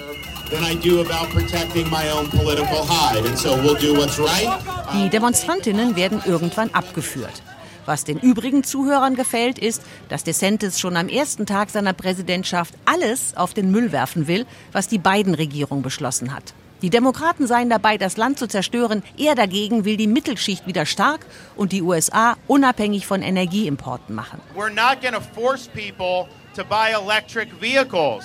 Die 4.93 5.09
Demonstrantinnen 5.09 5.95
werden 5.95 6.21
irgendwann 6.25 6.69
abgeführt. 6.71 7.41
Was 7.85 8.03
den 8.03 8.19
übrigen 8.19 8.63
Zuhörern 8.63 9.15
gefällt, 9.15 9.59
ist, 9.59 9.81
dass 10.09 10.23
DeSantis 10.23 10.79
schon 10.79 10.97
am 10.97 11.07
ersten 11.07 11.45
Tag 11.45 11.69
seiner 11.69 11.93
Präsidentschaft 11.93 12.73
alles 12.85 13.37
auf 13.37 13.53
den 13.53 13.71
Müll 13.71 13.91
werfen 13.91 14.27
will, 14.27 14.45
was 14.71 14.87
die 14.87 14.97
Biden-Regierung 14.97 15.81
beschlossen 15.81 16.33
hat. 16.33 16.53
Die 16.85 16.91
Demokraten 16.91 17.47
seien 17.47 17.71
dabei, 17.71 17.97
das 17.97 18.15
Land 18.15 18.37
zu 18.37 18.45
zerstören. 18.45 19.01
Er 19.17 19.33
dagegen 19.33 19.85
will 19.85 19.97
die 19.97 20.05
Mittelschicht 20.05 20.67
wieder 20.67 20.85
stark 20.85 21.25
und 21.55 21.71
die 21.71 21.81
USA 21.81 22.37
unabhängig 22.45 23.07
von 23.07 23.23
Energieimporten 23.23 24.13
machen. 24.13 24.39
We're 24.55 24.69
not 24.69 24.99
force 25.33 25.67
people 25.67 26.27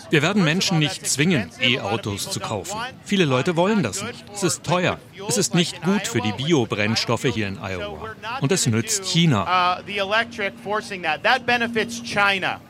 wir 0.09 0.23
werden 0.23 0.45
Menschen 0.45 0.79
nicht 0.79 1.05
zwingen, 1.05 1.51
E-Autos 1.61 2.31
zu 2.31 2.39
kaufen. 2.39 2.79
Viele 3.05 3.25
Leute 3.25 3.57
wollen 3.57 3.83
das 3.83 4.05
nicht. 4.05 4.25
Es 4.33 4.45
ist 4.45 4.63
teuer. 4.63 4.99
Es 5.29 5.37
ist 5.37 5.55
nicht 5.55 5.83
gut 5.83 6.07
für 6.07 6.21
die 6.21 6.33
Biobrennstoffe 6.33 7.25
hier 7.25 7.49
in 7.49 7.59
Iowa. 7.59 8.15
Und 8.41 8.53
es 8.53 8.67
nützt 8.67 9.05
China. 9.05 9.81
Uh, 9.81 9.83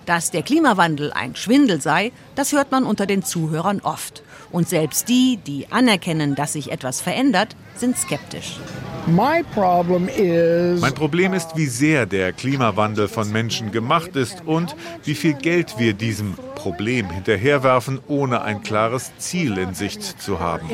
Dass 0.07 0.31
der 0.31 0.43
Klimawandel 0.43 1.13
ein 1.13 1.37
Schwindel 1.37 1.81
sei, 1.83 2.13
das 2.37 2.53
hört 2.53 2.71
man 2.71 2.85
unter 2.85 3.05
den 3.05 3.23
Zuhörern 3.23 3.81
oft. 3.81 4.23
Und 4.53 4.69
selbst 4.69 5.09
die, 5.09 5.39
die 5.39 5.71
anerkennen, 5.71 6.35
dass 6.35 6.55
sich 6.55 6.73
etwas 6.73 7.01
verändert, 7.01 7.57
sind 7.81 7.97
skeptisch. 7.97 8.61
Mein 9.07 9.45
Problem 10.95 11.33
ist, 11.33 11.57
wie 11.57 11.67
sehr 11.67 12.05
der 12.07 12.33
Klimawandel 12.33 13.09
von 13.09 13.33
Menschen 13.33 13.73
gemacht 13.73 14.15
ist 14.15 14.43
und 14.45 14.77
wie 15.05 15.15
viel 15.15 15.33
Geld 15.33 15.79
wir 15.79 15.95
diesem 15.95 16.35
Problem 16.55 17.09
hinterherwerfen, 17.09 18.01
ohne 18.07 18.43
ein 18.43 18.63
klares 18.63 19.11
Ziel 19.17 19.57
in 19.57 19.73
Sicht 19.73 20.21
zu 20.21 20.39
haben. 20.39 20.69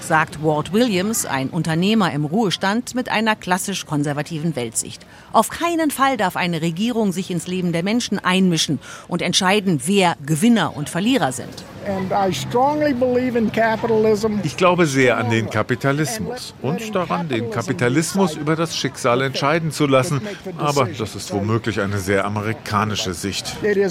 Sagt 0.00 0.42
Walt 0.42 0.72
Williams, 0.72 1.24
ein 1.24 1.48
Unternehmer 1.50 2.12
im 2.12 2.24
Ruhestand 2.24 2.96
mit 2.96 3.08
einer 3.08 3.36
klassisch 3.36 3.86
konservativen 3.86 4.56
Weltsicht. 4.56 5.06
Auf 5.32 5.48
keinen 5.48 5.92
Fall 5.92 6.16
darf 6.16 6.34
eine 6.36 6.60
Regierung 6.60 7.12
sich 7.12 7.30
ins 7.30 7.46
Leben 7.46 7.72
der 7.72 7.84
Menschen 7.84 8.18
einmischen 8.18 8.80
und 9.06 9.22
entscheiden, 9.22 9.80
wer 9.86 10.16
Gewinner 10.26 10.76
und 10.76 10.88
Verlierer 10.88 11.30
sind. 11.30 11.64
Ich 14.42 14.56
glaube 14.56 14.86
sehr 14.86 15.11
an 15.16 15.30
den 15.30 15.50
Kapitalismus 15.50 16.54
und 16.62 16.94
daran, 16.94 17.28
den 17.28 17.50
Kapitalismus 17.50 18.36
über 18.36 18.56
das 18.56 18.76
Schicksal 18.76 19.22
entscheiden 19.22 19.70
zu 19.72 19.86
lassen. 19.86 20.20
Aber 20.58 20.86
das 20.86 21.14
ist 21.14 21.32
womöglich 21.32 21.80
eine 21.80 21.98
sehr 21.98 22.24
amerikanische 22.24 23.14
Sicht. 23.14 23.56
Wer 23.62 23.82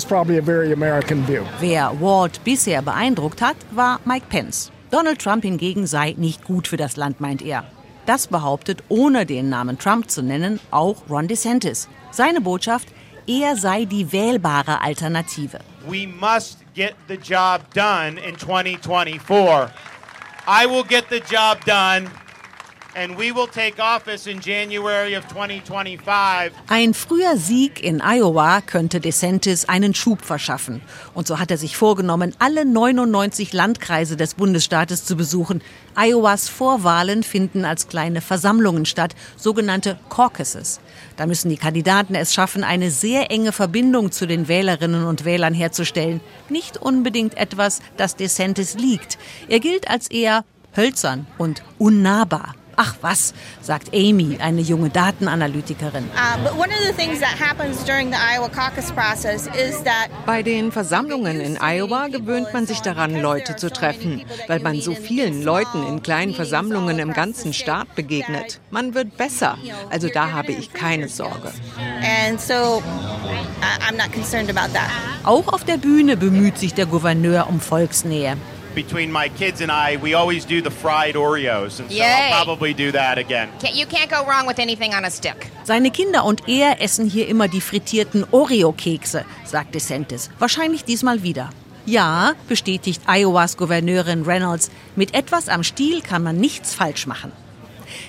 Walt 2.02 2.44
bisher 2.44 2.82
beeindruckt 2.82 3.42
hat, 3.42 3.56
war 3.72 4.00
Mike 4.06 4.26
Pence. 4.30 4.72
Donald 4.92 5.20
Trump 5.20 5.44
hingegen 5.44 5.88
sei 5.88 6.16
nicht 6.18 6.44
gut 6.44 6.68
für 6.68 6.78
das 6.78 6.98
Land, 6.98 7.22
meint 7.22 7.42
er. 7.42 7.64
Das 8.06 8.28
behauptet, 8.28 8.84
ohne 8.90 9.26
den 9.26 9.50
Namen 9.50 9.78
Trump 9.78 10.10
zu 10.10 10.22
nennen, 10.22 10.60
auch 10.72 11.10
Ron 11.10 11.28
DeSantis. 11.28 11.88
Seine 12.12 12.42
Botschaft, 12.42 12.90
er 13.28 13.56
sei 13.56 13.86
die 13.86 14.12
wählbare 14.12 14.82
Alternative. 14.82 15.60
We 15.88 16.08
must 16.08 16.60
get 16.76 16.96
the 17.08 17.16
job 17.16 17.62
done 17.74 18.20
in 18.20 18.38
2024. 18.38 19.72
I 20.54 20.66
will 20.66 20.84
get 20.84 21.08
the 21.08 21.22
job 21.22 21.64
done 21.64 22.12
Ein 26.68 26.94
früher 26.94 27.38
Sieg 27.38 27.82
in 27.82 28.02
Iowa 28.02 28.60
könnte 28.60 29.00
DeSantis 29.00 29.70
einen 29.70 29.94
Schub 29.94 30.22
verschaffen. 30.24 30.82
Und 31.14 31.26
so 31.26 31.40
hat 31.40 31.52
er 31.52 31.58
sich 31.58 31.78
vorgenommen, 31.78 32.36
alle 32.40 32.66
99 32.66 33.54
Landkreise 33.54 34.18
des 34.18 34.34
Bundesstaates 34.34 35.06
zu 35.06 35.16
besuchen. 35.16 35.62
Iowas 35.96 36.50
Vorwahlen 36.50 37.24
finden 37.24 37.64
als 37.64 37.88
kleine 37.88 38.20
Versammlungen 38.20 38.86
statt, 38.86 39.16
sogenannte 39.38 39.98
Caucuses. 40.10 40.82
Da 41.16 41.28
müssen 41.28 41.50
die 41.50 41.58
Kandidaten 41.58 42.16
es 42.16 42.34
schaffen, 42.34 42.66
eine 42.66 42.92
sehr 42.92 43.32
enge 43.32 43.54
Verbindung 43.54 44.12
zu 44.12 44.26
den 44.26 44.50
Wählerinnen 44.50 45.06
und 45.06 45.24
Wählern 45.24 45.54
herzustellen. 45.54 46.20
Nicht 46.50 46.78
unbedingt 46.78 47.38
etwas, 47.38 47.82
das 47.96 48.18
DeSantis 48.18 48.76
liegt. 48.76 49.18
Er 49.48 49.62
gilt 49.62 49.90
als 49.90 50.10
eher 50.10 50.44
hölzern 50.76 51.26
und 51.38 51.64
unnahbar. 51.78 52.56
Ach 52.76 52.96
was, 53.02 53.34
sagt 53.62 53.94
Amy, 53.94 54.38
eine 54.40 54.62
junge 54.62 54.90
Datenanalytikerin. 54.90 56.06
Uh, 56.06 56.50
Bei 60.26 60.44
den 60.44 60.72
Versammlungen 60.72 61.42
in 61.42 61.58
Iowa 61.62 62.08
gewöhnt 62.08 62.54
man 62.54 62.66
sich 62.66 62.80
daran, 62.82 63.20
Leute 63.20 63.56
zu 63.56 63.70
treffen, 63.70 64.24
weil 64.48 64.60
man 64.60 64.80
so 64.82 64.96
vielen 64.96 65.44
Leuten 65.44 65.86
in 65.88 66.02
kleinen 66.02 66.34
Versammlungen 66.34 67.00
im 67.00 67.14
ganzen 67.14 67.54
Staat 67.54 67.94
begegnet. 67.96 68.60
Man 68.70 68.94
wird 68.94 69.18
besser, 69.18 69.58
also 69.90 70.08
da 70.08 70.32
habe 70.32 70.52
ich 70.52 70.74
keine 70.74 71.10
Sorge. 71.10 71.52
Auch 75.24 75.48
auf 75.48 75.64
der 75.64 75.78
Bühne 75.78 76.18
bemüht 76.18 76.58
sich 76.58 76.74
der 76.74 76.86
Gouverneur 76.86 77.48
um 77.48 77.60
Volksnähe 77.60 78.38
between 78.76 79.12
my 79.12 79.30
kids 79.30 79.62
and 79.62 79.72
I, 79.72 79.98
we 79.98 80.14
always 80.14 80.46
do 80.46 80.62
the 80.62 80.72
fried 80.72 81.16
Oreos, 81.16 81.80
and 81.80 81.90
so 81.90 81.96
Yay. 81.96 82.32
I'll 82.34 82.46
probably 82.46 82.74
do 82.74 82.92
that 82.92 83.18
again. 83.18 83.50
You 83.74 83.86
can't 83.86 84.10
go 84.10 84.26
wrong 84.26 84.48
with 84.48 84.60
anything 84.60 84.94
on 84.94 85.06
a 85.06 85.12
stick. 85.12 85.52
Seine 85.64 85.92
Kinder 85.92 86.24
und 86.26 86.48
er 86.48 86.82
essen 86.82 87.10
hier 87.10 87.28
immer 87.28 87.48
die 87.48 87.62
frittierten 87.62 88.26
Oreo-Kekse, 88.32 89.26
sagt 89.46 89.76
DeSantis. 89.76 90.30
Wahrscheinlich 90.40 90.84
diesmal 90.84 91.24
wieder. 91.24 91.50
Ja, 91.86 92.34
bestätigt 92.48 93.02
Iowas 93.08 93.58
Gouverneurin 93.58 94.24
Reynolds, 94.24 94.70
mit 94.96 95.16
etwas 95.16 95.50
am 95.50 95.64
Stiel 95.64 96.02
kann 96.02 96.24
man 96.24 96.38
nichts 96.38 96.76
falsch 96.76 97.08
machen. 97.08 97.32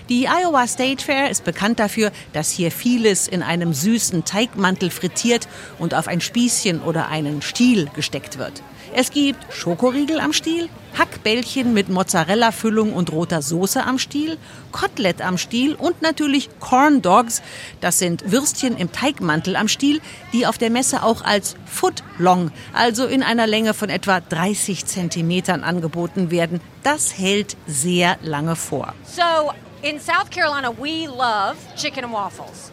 Die 0.09 0.27
Iowa 0.27 0.67
State 0.67 1.03
Fair 1.03 1.31
ist 1.31 1.45
bekannt 1.45 1.79
dafür, 1.79 2.13
dass 2.33 2.51
hier 2.51 2.71
vieles 2.71 3.29
in 3.29 3.43
einem 3.43 3.73
süßen 3.73 4.25
Teigmantel 4.25 4.91
frittiert 4.91 5.49
und 5.79 5.95
auf 5.95 6.07
ein 6.07 6.21
Spießchen 6.21 6.83
oder 6.83 7.09
einen 7.09 7.43
Stiel 7.43 7.89
gesteckt 7.95 8.39
wird. 8.39 8.63
Es 8.95 9.11
gibt 9.11 9.51
Schokoriegel 9.51 10.21
am 10.21 10.35
Stiel, 10.35 10.69
Hackbällchen 10.99 11.73
mit 11.73 11.89
Mozzarella-Füllung 11.89 12.93
und 12.93 13.11
roter 13.11 13.41
Soße 13.41 13.83
am 13.85 13.99
Stiel, 13.99 14.37
Kotelett 14.71 15.23
am 15.23 15.39
Stiel 15.39 15.75
und 15.75 16.03
natürlich 16.03 16.51
Corn 16.61 17.01
Dogs. 17.01 17.41
Das 17.81 17.99
sind 17.99 18.31
Würstchen 18.31 18.77
im 18.77 18.93
Teigmantel 18.93 19.57
am 19.57 19.69
Stiel, 19.69 20.03
die 20.35 20.47
auf 20.47 20.59
der 20.59 20.69
Messe 20.69 21.03
auch 21.05 21.23
als 21.23 21.57
Foot 21.65 22.03
Long, 22.19 22.51
also 22.75 23.07
in 23.07 23.23
einer 23.23 23.47
Länge 23.47 23.73
von 23.73 23.89
etwa 23.89 24.21
30 24.21 24.85
Zentimetern 24.85 25.65
angeboten 25.65 26.31
werden. 26.31 26.61
Das 26.83 27.17
hält 27.17 27.57
sehr 27.67 28.19
lange 28.21 28.57
vor. 28.57 28.93
So, 29.05 29.53
in 29.81 30.01
South 30.01 30.29
Carolina 30.31 30.71
we 30.79 31.07
love 31.07 31.57
chicken 31.77 32.05
and 32.05 32.13
waffles. 32.13 32.71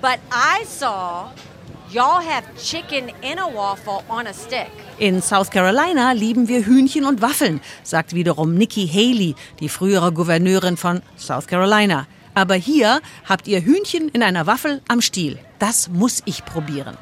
But 0.00 0.20
I 0.30 0.64
saw 0.64 1.30
y'all 1.92 2.20
have 2.20 2.44
chicken 2.56 3.10
in 3.22 3.38
a 3.38 3.46
waffle 3.46 4.02
on 4.08 4.26
a 4.26 4.32
stick. 4.32 4.70
In 4.98 5.22
South 5.22 5.50
Carolina 5.50 6.12
lieben 6.12 6.48
wir 6.48 6.64
Hühnchen 6.66 7.04
und 7.04 7.22
Waffeln, 7.22 7.60
sagt 7.82 8.14
wiederum 8.14 8.54
Nikki 8.54 8.86
Haley, 8.86 9.34
die 9.60 9.68
frühere 9.68 10.12
Gouverneurin 10.12 10.76
von 10.76 11.02
South 11.16 11.46
Carolina. 11.46 12.06
Aber 12.34 12.54
hier 12.54 13.00
habt 13.28 13.48
ihr 13.48 13.62
Hühnchen 13.62 14.08
in 14.10 14.22
einer 14.22 14.46
Waffel 14.46 14.82
am 14.88 15.00
Stiel. 15.00 15.38
Das 15.58 15.88
muss 15.88 16.22
ich 16.24 16.44
probieren. 16.44 16.96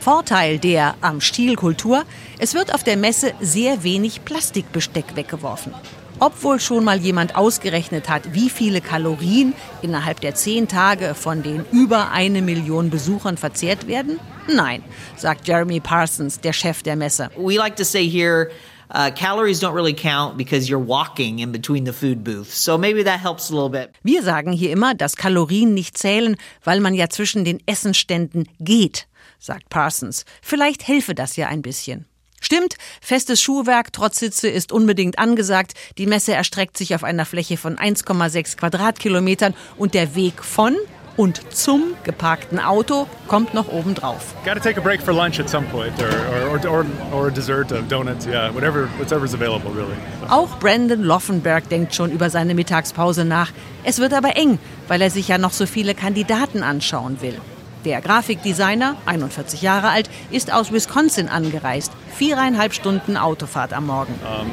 Vorteil 0.00 0.58
der 0.58 0.94
am 1.00 1.20
Stiel-Kultur, 1.20 2.04
es 2.38 2.54
wird 2.54 2.74
auf 2.74 2.82
der 2.82 2.96
Messe 2.96 3.34
sehr 3.40 3.82
wenig 3.82 4.24
Plastikbesteck 4.24 5.16
weggeworfen. 5.16 5.74
Ob 6.18 6.42
wohl 6.42 6.58
schon 6.60 6.82
mal 6.82 6.98
jemand 6.98 7.36
ausgerechnet 7.36 8.08
hat, 8.08 8.32
wie 8.32 8.48
viele 8.48 8.80
Kalorien 8.80 9.52
innerhalb 9.82 10.20
der 10.20 10.34
zehn 10.34 10.66
Tage 10.66 11.14
von 11.14 11.42
den 11.42 11.66
über 11.72 12.10
eine 12.10 12.40
Million 12.40 12.88
Besuchern 12.88 13.36
verzehrt 13.36 13.86
werden? 13.86 14.18
Nein, 14.48 14.82
sagt 15.16 15.46
Jeremy 15.46 15.78
Parsons, 15.78 16.40
der 16.40 16.54
Chef 16.54 16.82
der 16.82 16.96
Messe. 16.96 17.28
We 17.36 17.56
like 17.56 17.76
to 17.76 17.84
say 17.84 18.08
here 18.08 18.50
Uh, 18.88 19.10
calories 19.10 19.58
don't 19.60 19.74
really 19.74 19.92
count 19.92 20.36
because 20.36 20.68
you're 20.70 20.78
walking 20.78 21.40
in 21.40 21.50
between 21.50 21.84
the 21.84 21.92
food 21.92 22.22
booths. 22.22 22.54
So 22.54 22.78
maybe 22.78 23.02
that 23.02 23.18
helps 23.18 23.50
a 23.50 23.52
little 23.52 23.68
bit. 23.68 23.90
Wir 24.04 24.22
sagen 24.22 24.52
hier 24.52 24.70
immer, 24.70 24.94
dass 24.94 25.16
Kalorien 25.16 25.74
nicht 25.74 25.98
zählen, 25.98 26.36
weil 26.62 26.78
man 26.78 26.94
ja 26.94 27.08
zwischen 27.08 27.44
den 27.44 27.58
Essenständen 27.66 28.48
geht, 28.60 29.08
sagt 29.40 29.70
Parsons. 29.70 30.24
Vielleicht 30.40 30.86
helfe 30.86 31.16
das 31.16 31.34
ja 31.34 31.48
ein 31.48 31.62
bisschen. 31.62 32.06
Stimmt, 32.40 32.76
festes 33.00 33.40
Schuhwerk 33.40 33.92
trotz 33.92 34.18
Sitze 34.18 34.48
ist 34.48 34.72
unbedingt 34.72 35.18
angesagt. 35.18 35.74
Die 35.98 36.06
Messe 36.06 36.34
erstreckt 36.34 36.76
sich 36.76 36.94
auf 36.94 37.04
einer 37.04 37.24
Fläche 37.24 37.56
von 37.56 37.76
1,6 37.76 38.56
Quadratkilometern 38.56 39.54
und 39.76 39.94
der 39.94 40.14
Weg 40.14 40.44
von 40.44 40.76
Und 41.16 41.54
zum 41.54 41.94
geparkten 42.04 42.58
Auto 42.58 43.06
kommt 43.26 43.54
noch 43.54 43.68
obendrauf. 43.68 44.34
Gotta 44.44 44.60
take 44.60 44.78
a 44.78 44.82
break 44.82 45.00
for 45.00 45.14
lunch 45.14 45.40
at 45.40 45.48
some 45.48 45.66
point 45.68 45.94
or, 45.98 46.50
or, 46.50 46.70
or, 46.70 46.86
or 47.10 47.26
a 47.28 47.30
dessert, 47.30 47.72
a 47.72 47.80
donuts, 47.80 48.26
yeah, 48.26 48.54
whatever, 48.54 48.86
whatever's 48.98 49.32
available 49.32 49.70
really. 49.70 49.96
Auch 50.28 50.58
Brandon 50.58 51.02
Loffenberg 51.02 51.70
denkt 51.70 51.94
schon 51.94 52.10
über 52.10 52.28
seine 52.28 52.54
Mittagspause 52.54 53.24
nach. 53.24 53.50
Es 53.82 53.98
wird 53.98 54.12
aber 54.12 54.36
eng, 54.36 54.58
weil 54.88 55.00
er 55.00 55.10
sich 55.10 55.28
ja 55.28 55.38
noch 55.38 55.52
so 55.52 55.64
viele 55.64 55.94
Kandidaten 55.94 56.62
anschauen 56.62 57.22
will. 57.22 57.40
Der 57.86 58.00
Grafikdesigner, 58.00 58.96
41 59.06 59.62
Jahre 59.62 59.90
alt, 59.90 60.10
ist 60.32 60.52
aus 60.52 60.72
Wisconsin 60.72 61.28
angereist. 61.28 61.92
Viereinhalb 62.16 62.74
Stunden 62.74 63.16
Autofahrt 63.16 63.72
am 63.72 63.86
Morgen. 63.86 64.12
Um, 64.42 64.50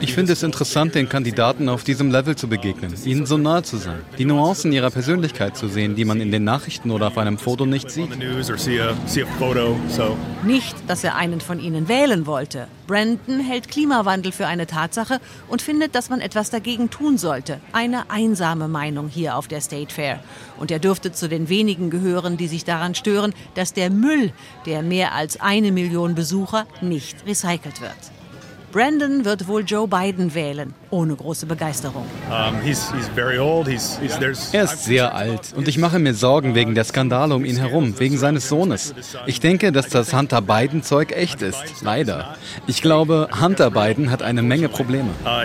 Ich 0.00 0.12
finde 0.12 0.34
es 0.34 0.42
interessant, 0.42 0.94
den 0.94 1.08
Kandidaten 1.08 1.70
auf 1.70 1.82
diesem 1.82 2.10
Level 2.10 2.36
zu 2.36 2.48
begegnen, 2.48 2.92
ihnen 3.02 3.24
so 3.24 3.38
nahe 3.38 3.62
zu 3.62 3.78
sein, 3.78 4.00
die 4.18 4.26
Nuancen 4.26 4.72
ihrer 4.72 4.90
Persönlichkeit 4.90 5.56
zu 5.56 5.68
sehen, 5.68 5.96
die 5.96 6.04
man 6.04 6.20
in 6.20 6.30
den 6.30 6.44
Nachrichten 6.44 6.90
oder 6.90 7.06
auf 7.06 7.16
einem 7.16 7.38
Foto 7.38 7.64
nicht 7.64 7.90
sieht. 7.90 8.10
Nicht, 10.44 10.76
dass 10.86 11.02
er 11.02 11.16
einen 11.16 11.40
von 11.40 11.60
ihnen 11.60 11.88
wählen 11.88 12.26
wollte. 12.26 12.68
Brandon 12.86 13.40
hält 13.40 13.68
Klimawandel 13.68 14.32
für 14.32 14.46
eine 14.46 14.66
Tatsache 14.66 15.20
und 15.48 15.62
findet, 15.62 15.94
dass 15.94 16.10
man 16.10 16.20
etwas 16.20 16.50
dagegen 16.50 16.90
tun 16.90 17.18
sollte. 17.18 17.60
Eine 17.72 18.10
einsame 18.10 18.68
Meinung 18.68 19.08
hier 19.08 19.36
auf 19.36 19.48
der 19.48 19.60
State 19.60 19.94
Fair. 19.94 20.20
Und 20.58 20.70
er 20.70 20.78
dürfte 20.78 21.12
zu 21.12 21.28
den 21.28 21.48
wenigen 21.48 21.90
gehören, 21.90 22.36
die 22.36 22.48
sich 22.48 22.64
daran 22.64 22.94
stören, 22.94 23.34
dass 23.54 23.72
der 23.72 23.90
Müll 23.90 24.32
der 24.66 24.82
mehr 24.82 25.14
als 25.14 25.40
eine 25.40 25.70
Million 25.70 26.14
Besucher 26.14 26.66
nicht 26.80 26.97
recycelt 27.26 27.80
wird. 27.80 27.92
Brandon 28.72 29.24
wird 29.24 29.48
wohl 29.48 29.64
Joe 29.64 29.88
Biden 29.88 30.34
wählen, 30.34 30.74
ohne 30.90 31.14
große 31.14 31.46
Begeisterung. 31.46 32.04
Er 34.52 34.64
ist 34.64 34.84
sehr 34.84 35.14
alt 35.14 35.52
und 35.56 35.68
ich 35.68 35.78
mache 35.78 35.98
mir 35.98 36.14
Sorgen 36.14 36.54
wegen 36.54 36.74
der 36.74 36.84
Skandale 36.84 37.34
um 37.34 37.44
ihn 37.44 37.56
herum, 37.56 37.98
wegen 37.98 38.18
seines 38.18 38.48
Sohnes. 38.48 38.94
Ich 39.26 39.40
denke, 39.40 39.72
dass 39.72 39.88
das 39.88 40.12
Hunter 40.12 40.40
Biden-Zeug 40.40 41.12
echt 41.12 41.42
ist, 41.42 41.82
leider. 41.82 42.36
Ich 42.66 42.82
glaube, 42.82 43.28
Hunter 43.40 43.70
Biden 43.70 44.10
hat 44.10 44.22
eine 44.22 44.42
Menge 44.42 44.68
Probleme. 44.68 45.10
Uh, 45.24 45.44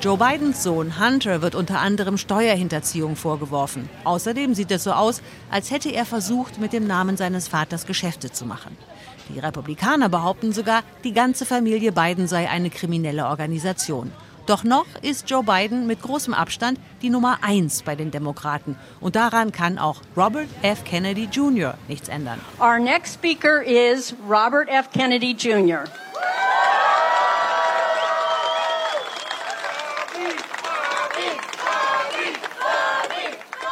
Joe 0.00 0.16
Bidens 0.16 0.62
Sohn 0.62 1.00
Hunter 1.00 1.42
wird 1.42 1.54
unter 1.54 1.80
anderem 1.80 2.18
Steuerhinterziehung 2.18 3.16
vorgeworfen. 3.16 3.88
Außerdem 4.04 4.54
sieht 4.54 4.70
es 4.70 4.84
so 4.84 4.92
aus, 4.92 5.22
als 5.50 5.70
hätte 5.70 5.90
er 5.90 6.04
versucht, 6.04 6.60
mit 6.60 6.72
dem 6.72 6.86
Namen 6.86 7.16
seines 7.16 7.48
Vaters 7.48 7.86
Geschäfte 7.86 8.30
zu 8.30 8.46
machen. 8.46 8.76
Die 9.34 9.40
Republikaner 9.40 10.08
behaupten 10.08 10.52
sogar, 10.52 10.82
die 11.04 11.12
ganze 11.12 11.44
Familie 11.44 11.92
Biden 11.92 12.26
sei 12.26 12.48
eine 12.48 12.70
kriminelle 12.70 13.26
Organisation. 13.26 13.87
Doch 14.48 14.64
noch 14.64 14.86
ist 15.02 15.28
Joe 15.28 15.42
Biden 15.42 15.86
mit 15.86 16.00
großem 16.00 16.32
Abstand 16.32 16.80
die 17.02 17.10
Nummer 17.10 17.38
eins 17.42 17.82
bei 17.82 17.94
den 17.94 18.10
Demokraten. 18.10 18.76
Und 18.98 19.14
daran 19.14 19.52
kann 19.52 19.78
auch 19.78 20.00
Robert 20.16 20.48
F. 20.62 20.84
Kennedy 20.84 21.28
Jr. 21.30 21.74
nichts 21.86 22.08
ändern. 22.08 22.40
Our 22.58 22.78
next 22.78 23.14
speaker 23.14 23.62
is 23.62 24.14
Robert 24.26 24.70
F. 24.70 24.90
Kennedy 24.90 25.32
Jr. 25.32 25.84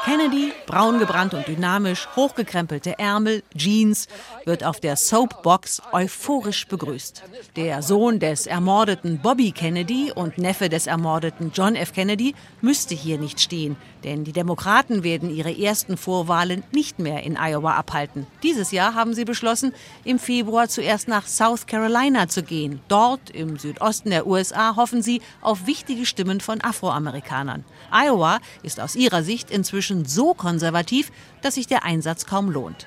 Kennedy, 0.06 0.52
braun 0.66 1.00
gebrannt 1.00 1.34
und 1.34 1.48
dynamisch, 1.48 2.06
hochgekrempelte 2.14 2.96
Ärmel, 2.96 3.42
Jeans, 3.56 4.06
wird 4.44 4.62
auf 4.62 4.78
der 4.78 4.94
Soapbox 4.94 5.82
euphorisch 5.90 6.68
begrüßt. 6.68 7.24
Der 7.56 7.82
Sohn 7.82 8.20
des 8.20 8.46
ermordeten 8.46 9.18
Bobby 9.18 9.50
Kennedy 9.50 10.12
und 10.14 10.38
Neffe 10.38 10.68
des 10.68 10.86
ermordeten 10.86 11.50
John 11.52 11.74
F. 11.74 11.92
Kennedy 11.92 12.36
müsste 12.60 12.94
hier 12.94 13.18
nicht 13.18 13.40
stehen, 13.40 13.74
denn 14.04 14.22
die 14.22 14.32
Demokraten 14.32 15.02
werden 15.02 15.28
ihre 15.28 15.58
ersten 15.58 15.96
Vorwahlen 15.96 16.62
nicht 16.70 17.00
mehr 17.00 17.24
in 17.24 17.36
Iowa 17.36 17.74
abhalten. 17.74 18.28
Dieses 18.44 18.70
Jahr 18.70 18.94
haben 18.94 19.12
sie 19.12 19.24
beschlossen, 19.24 19.72
im 20.04 20.20
Februar 20.20 20.68
zuerst 20.68 21.08
nach 21.08 21.26
South 21.26 21.66
Carolina 21.66 22.28
zu 22.28 22.44
gehen. 22.44 22.78
Dort, 22.86 23.30
im 23.30 23.58
Südosten 23.58 24.10
der 24.10 24.28
USA, 24.28 24.76
hoffen 24.76 25.02
sie 25.02 25.20
auf 25.40 25.66
wichtige 25.66 26.06
Stimmen 26.06 26.40
von 26.40 26.62
Afroamerikanern. 26.62 27.64
Iowa 27.90 28.38
ist 28.62 28.78
aus 28.78 28.94
ihrer 28.94 29.24
Sicht 29.24 29.50
inzwischen 29.50 29.95
so 30.04 30.34
konservativ, 30.34 31.10
dass 31.42 31.54
sich 31.54 31.66
der 31.66 31.84
Einsatz 31.84 32.26
kaum 32.26 32.50
lohnt. 32.50 32.86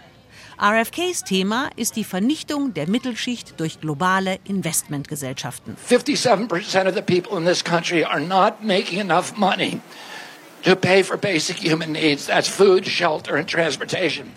RFKs 0.61 1.23
Thema 1.23 1.69
ist 1.77 1.95
die 1.95 2.03
Vernichtung 2.03 2.73
der 2.73 2.89
Mittelschicht 2.89 3.59
durch 3.59 3.79
globale 3.79 4.39
Investmentgesellschaften. 4.43 5.77
57% 5.89 6.87
of 6.87 6.93
the 6.93 7.01
people 7.01 7.37
in 7.37 7.45
this 7.45 7.63
country 7.63 8.03
are 8.03 8.19
not 8.19 8.61
making 8.61 8.99
enough 8.99 9.37
money 9.37 9.79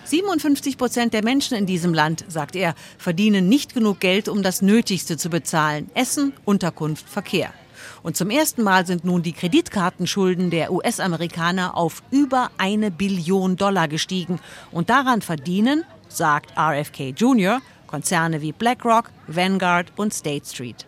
57 0.05 0.79
Prozent 0.79 1.15
der 1.15 1.25
Menschen 1.25 1.57
in 1.57 1.67
diesem 1.67 1.93
Land, 1.93 2.25
sagt 2.29 2.55
er, 2.55 2.75
verdienen 2.97 3.49
nicht 3.49 3.75
genug 3.75 3.99
Geld, 3.99 4.29
um 4.29 4.43
das 4.43 4.63
Nötigste 4.63 5.17
zu 5.17 5.31
bezahlen. 5.31 5.91
Essen, 5.95 6.33
Unterkunft, 6.45 7.09
Verkehr. 7.09 7.53
Und 8.03 8.17
zum 8.17 8.31
ersten 8.31 8.63
Mal 8.63 8.87
sind 8.87 9.05
nun 9.05 9.23
die 9.23 9.33
Kreditkartenschulden 9.33 10.51
der 10.51 10.73
US-Amerikaner 10.73 11.77
auf 11.77 12.03
über 12.11 12.51
eine 12.59 12.91
Billion 12.91 13.57
Dollar 13.57 13.89
gestiegen. 13.89 14.41
Und 14.71 14.91
daran 14.91 15.23
verdienen, 15.23 15.85
sagt 16.09 16.57
RFK 16.59 17.11
Jr., 17.17 17.61
Konzerne 17.87 18.41
wie 18.41 18.53
BlackRock, 18.53 19.11
Vanguard 19.27 19.93
und 19.97 20.15
State 20.15 20.47
Street. 20.47 20.87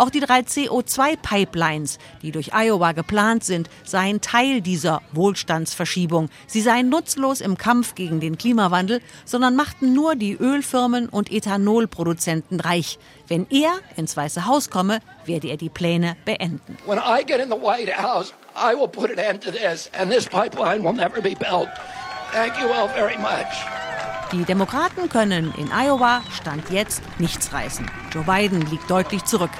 Auch 0.00 0.08
die 0.08 0.20
drei 0.20 0.40
CO2-Pipelines, 0.40 1.98
die 2.22 2.32
durch 2.32 2.52
Iowa 2.54 2.92
geplant 2.92 3.44
sind, 3.44 3.68
seien 3.84 4.22
Teil 4.22 4.62
dieser 4.62 5.02
Wohlstandsverschiebung. 5.12 6.30
Sie 6.46 6.62
seien 6.62 6.88
nutzlos 6.88 7.42
im 7.42 7.58
Kampf 7.58 7.94
gegen 7.96 8.18
den 8.18 8.38
Klimawandel, 8.38 9.02
sondern 9.26 9.56
machten 9.56 9.92
nur 9.92 10.16
die 10.16 10.32
Ölfirmen 10.32 11.10
und 11.10 11.30
Ethanolproduzenten 11.30 12.60
reich. 12.60 12.98
Wenn 13.28 13.46
er 13.50 13.72
ins 13.94 14.16
Weiße 14.16 14.46
Haus 14.46 14.70
komme, 14.70 15.00
werde 15.26 15.48
er 15.48 15.58
die 15.58 15.68
Pläne 15.68 16.16
beenden. 16.24 16.78
When 16.86 16.98
I 16.98 17.22
get 17.22 17.38
in 17.38 17.50
the 17.50 17.60
White 17.60 17.92
House, 17.94 18.32
I 18.56 18.74
will 18.74 18.88
put 18.88 19.10
an 19.10 19.18
end 19.18 19.44
to 19.44 19.50
this 19.50 19.90
and 19.92 20.10
this 20.10 20.24
pipeline 20.24 20.82
will 20.82 20.94
never 20.94 21.20
be 21.20 21.34
built. 21.34 21.68
Thank 22.32 22.58
you 22.58 22.72
all 22.72 22.88
very 22.88 23.18
much. 23.18 23.66
Die 24.32 24.44
Demokraten 24.44 25.10
können 25.10 25.52
in 25.58 25.70
Iowa 25.72 26.22
Stand 26.32 26.70
jetzt 26.70 27.02
nichts 27.18 27.52
reißen. 27.52 27.84
Joe 28.14 28.24
Biden 28.24 28.62
liegt 28.70 28.88
deutlich 28.88 29.24
zurück. 29.24 29.50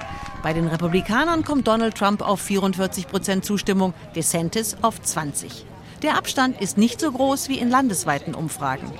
Bei 0.43 0.55
den 0.55 0.69
Republikanern 0.69 1.45
kommt 1.45 1.69
Donald 1.69 1.97
Trump 1.97 2.23
auf 2.23 2.41
44 2.41 3.09
Prozent 3.09 3.45
Zustimmung, 3.45 3.93
DeSantis 4.17 4.77
auf 4.81 5.01
20. 5.01 5.67
Der 6.03 6.17
Abstand 6.17 6.59
ist 6.63 6.79
nicht 6.79 6.99
so 6.99 7.13
groß 7.13 7.51
wie 7.51 7.59
in 7.59 7.69
landesweiten 7.69 8.35
Umfragen. 8.35 8.91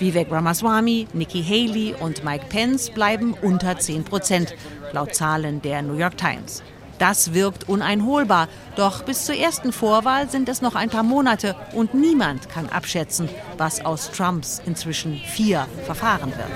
Vivek 0.00 0.32
Ramaswamy, 0.32 1.06
Nikki 1.12 1.44
Haley 1.44 1.94
und 2.00 2.24
Mike 2.24 2.46
Pence 2.48 2.90
bleiben 2.90 3.34
unter 3.40 3.78
10 3.78 4.02
Prozent, 4.02 4.56
laut 4.92 5.14
Zahlen 5.14 5.62
der 5.62 5.82
New 5.82 5.96
York 5.96 6.16
Times. 6.18 6.64
Das 6.98 7.34
wirkt 7.34 7.68
uneinholbar. 7.68 8.48
Doch 8.76 9.04
bis 9.04 9.24
zur 9.24 9.36
ersten 9.36 9.72
Vorwahl 9.72 10.28
sind 10.28 10.48
es 10.48 10.62
noch 10.62 10.74
ein 10.74 10.90
paar 10.90 11.02
Monate 11.02 11.54
und 11.72 11.94
niemand 11.94 12.48
kann 12.48 12.68
abschätzen, 12.68 13.28
was 13.56 13.84
aus 13.84 14.10
Trumps 14.10 14.60
inzwischen 14.66 15.16
vier 15.16 15.66
Verfahren 15.84 16.32
wird. 16.32 16.48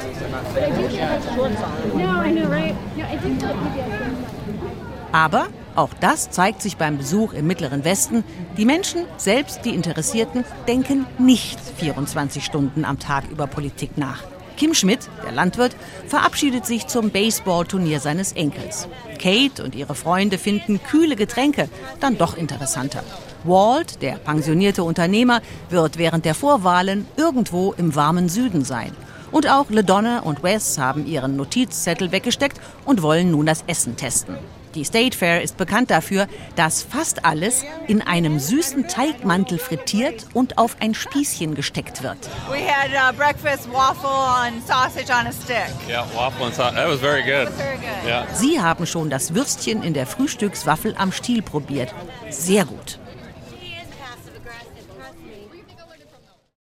Aber 5.12 5.46
auch 5.74 5.90
das 6.00 6.30
zeigt 6.30 6.62
sich 6.62 6.76
beim 6.76 6.98
Besuch 6.98 7.32
im 7.32 7.46
Mittleren 7.46 7.84
Westen. 7.84 8.24
Die 8.56 8.64
Menschen, 8.64 9.04
selbst 9.16 9.64
die 9.64 9.74
Interessierten, 9.74 10.44
denken 10.68 11.06
nicht 11.18 11.58
24 11.60 12.44
Stunden 12.44 12.84
am 12.84 12.98
Tag 12.98 13.30
über 13.30 13.46
Politik 13.46 13.96
nach. 13.96 14.24
Kim 14.52 14.74
Schmidt, 14.74 15.08
der 15.24 15.32
Landwirt, 15.32 15.74
verabschiedet 16.06 16.66
sich 16.66 16.86
zum 16.86 17.10
Baseballturnier 17.10 18.00
seines 18.00 18.32
Enkels. 18.32 18.88
Kate 19.18 19.62
und 19.64 19.74
ihre 19.74 19.94
Freunde 19.94 20.38
finden 20.38 20.80
kühle 20.82 21.16
Getränke 21.16 21.68
dann 22.00 22.18
doch 22.18 22.36
interessanter. 22.36 23.02
Walt, 23.44 24.02
der 24.02 24.16
pensionierte 24.16 24.84
Unternehmer, 24.84 25.40
wird 25.70 25.98
während 25.98 26.24
der 26.24 26.34
Vorwahlen 26.34 27.06
irgendwo 27.16 27.72
im 27.76 27.94
warmen 27.94 28.28
Süden 28.28 28.64
sein. 28.64 28.92
Und 29.30 29.48
auch 29.48 29.70
LeDonna 29.70 30.20
und 30.20 30.42
Wes 30.42 30.78
haben 30.78 31.06
ihren 31.06 31.36
Notizzettel 31.36 32.12
weggesteckt 32.12 32.60
und 32.84 33.02
wollen 33.02 33.30
nun 33.30 33.46
das 33.46 33.64
Essen 33.66 33.96
testen. 33.96 34.36
Die 34.74 34.84
State 34.84 35.16
Fair 35.16 35.42
ist 35.42 35.56
bekannt 35.56 35.90
dafür, 35.90 36.26
dass 36.56 36.82
fast 36.82 37.24
alles 37.24 37.64
in 37.88 38.00
einem 38.00 38.38
süßen 38.38 38.88
Teigmantel 38.88 39.58
frittiert 39.58 40.26
und 40.32 40.56
auf 40.58 40.76
ein 40.80 40.94
Spießchen 40.94 41.54
gesteckt 41.54 42.02
wird. 42.02 42.18
We 42.50 42.66
had 42.66 42.90
uh, 42.90 43.16
breakfast 43.16 43.70
waffle 43.70 44.08
and 44.10 44.66
sausage 44.66 45.10
on 45.10 45.26
a 45.26 45.32
stick. 45.32 45.72
Yeah, 45.88 46.06
waffle 46.14 46.46
and 46.46 46.54
sausage. 46.54 46.76
That 46.76 46.88
was 46.88 47.00
very 47.00 47.22
good. 47.22 47.48
Was 47.48 47.56
very 47.56 47.76
good. 47.76 48.08
Yeah. 48.08 48.26
Sie 48.34 48.60
haben 48.60 48.86
schon 48.86 49.10
das 49.10 49.34
Würstchen 49.34 49.82
in 49.82 49.92
der 49.92 50.06
Frühstückswaffel 50.06 50.94
am 50.96 51.12
Stiel 51.12 51.42
probiert. 51.42 51.92
Sehr 52.30 52.64
gut. 52.64 52.98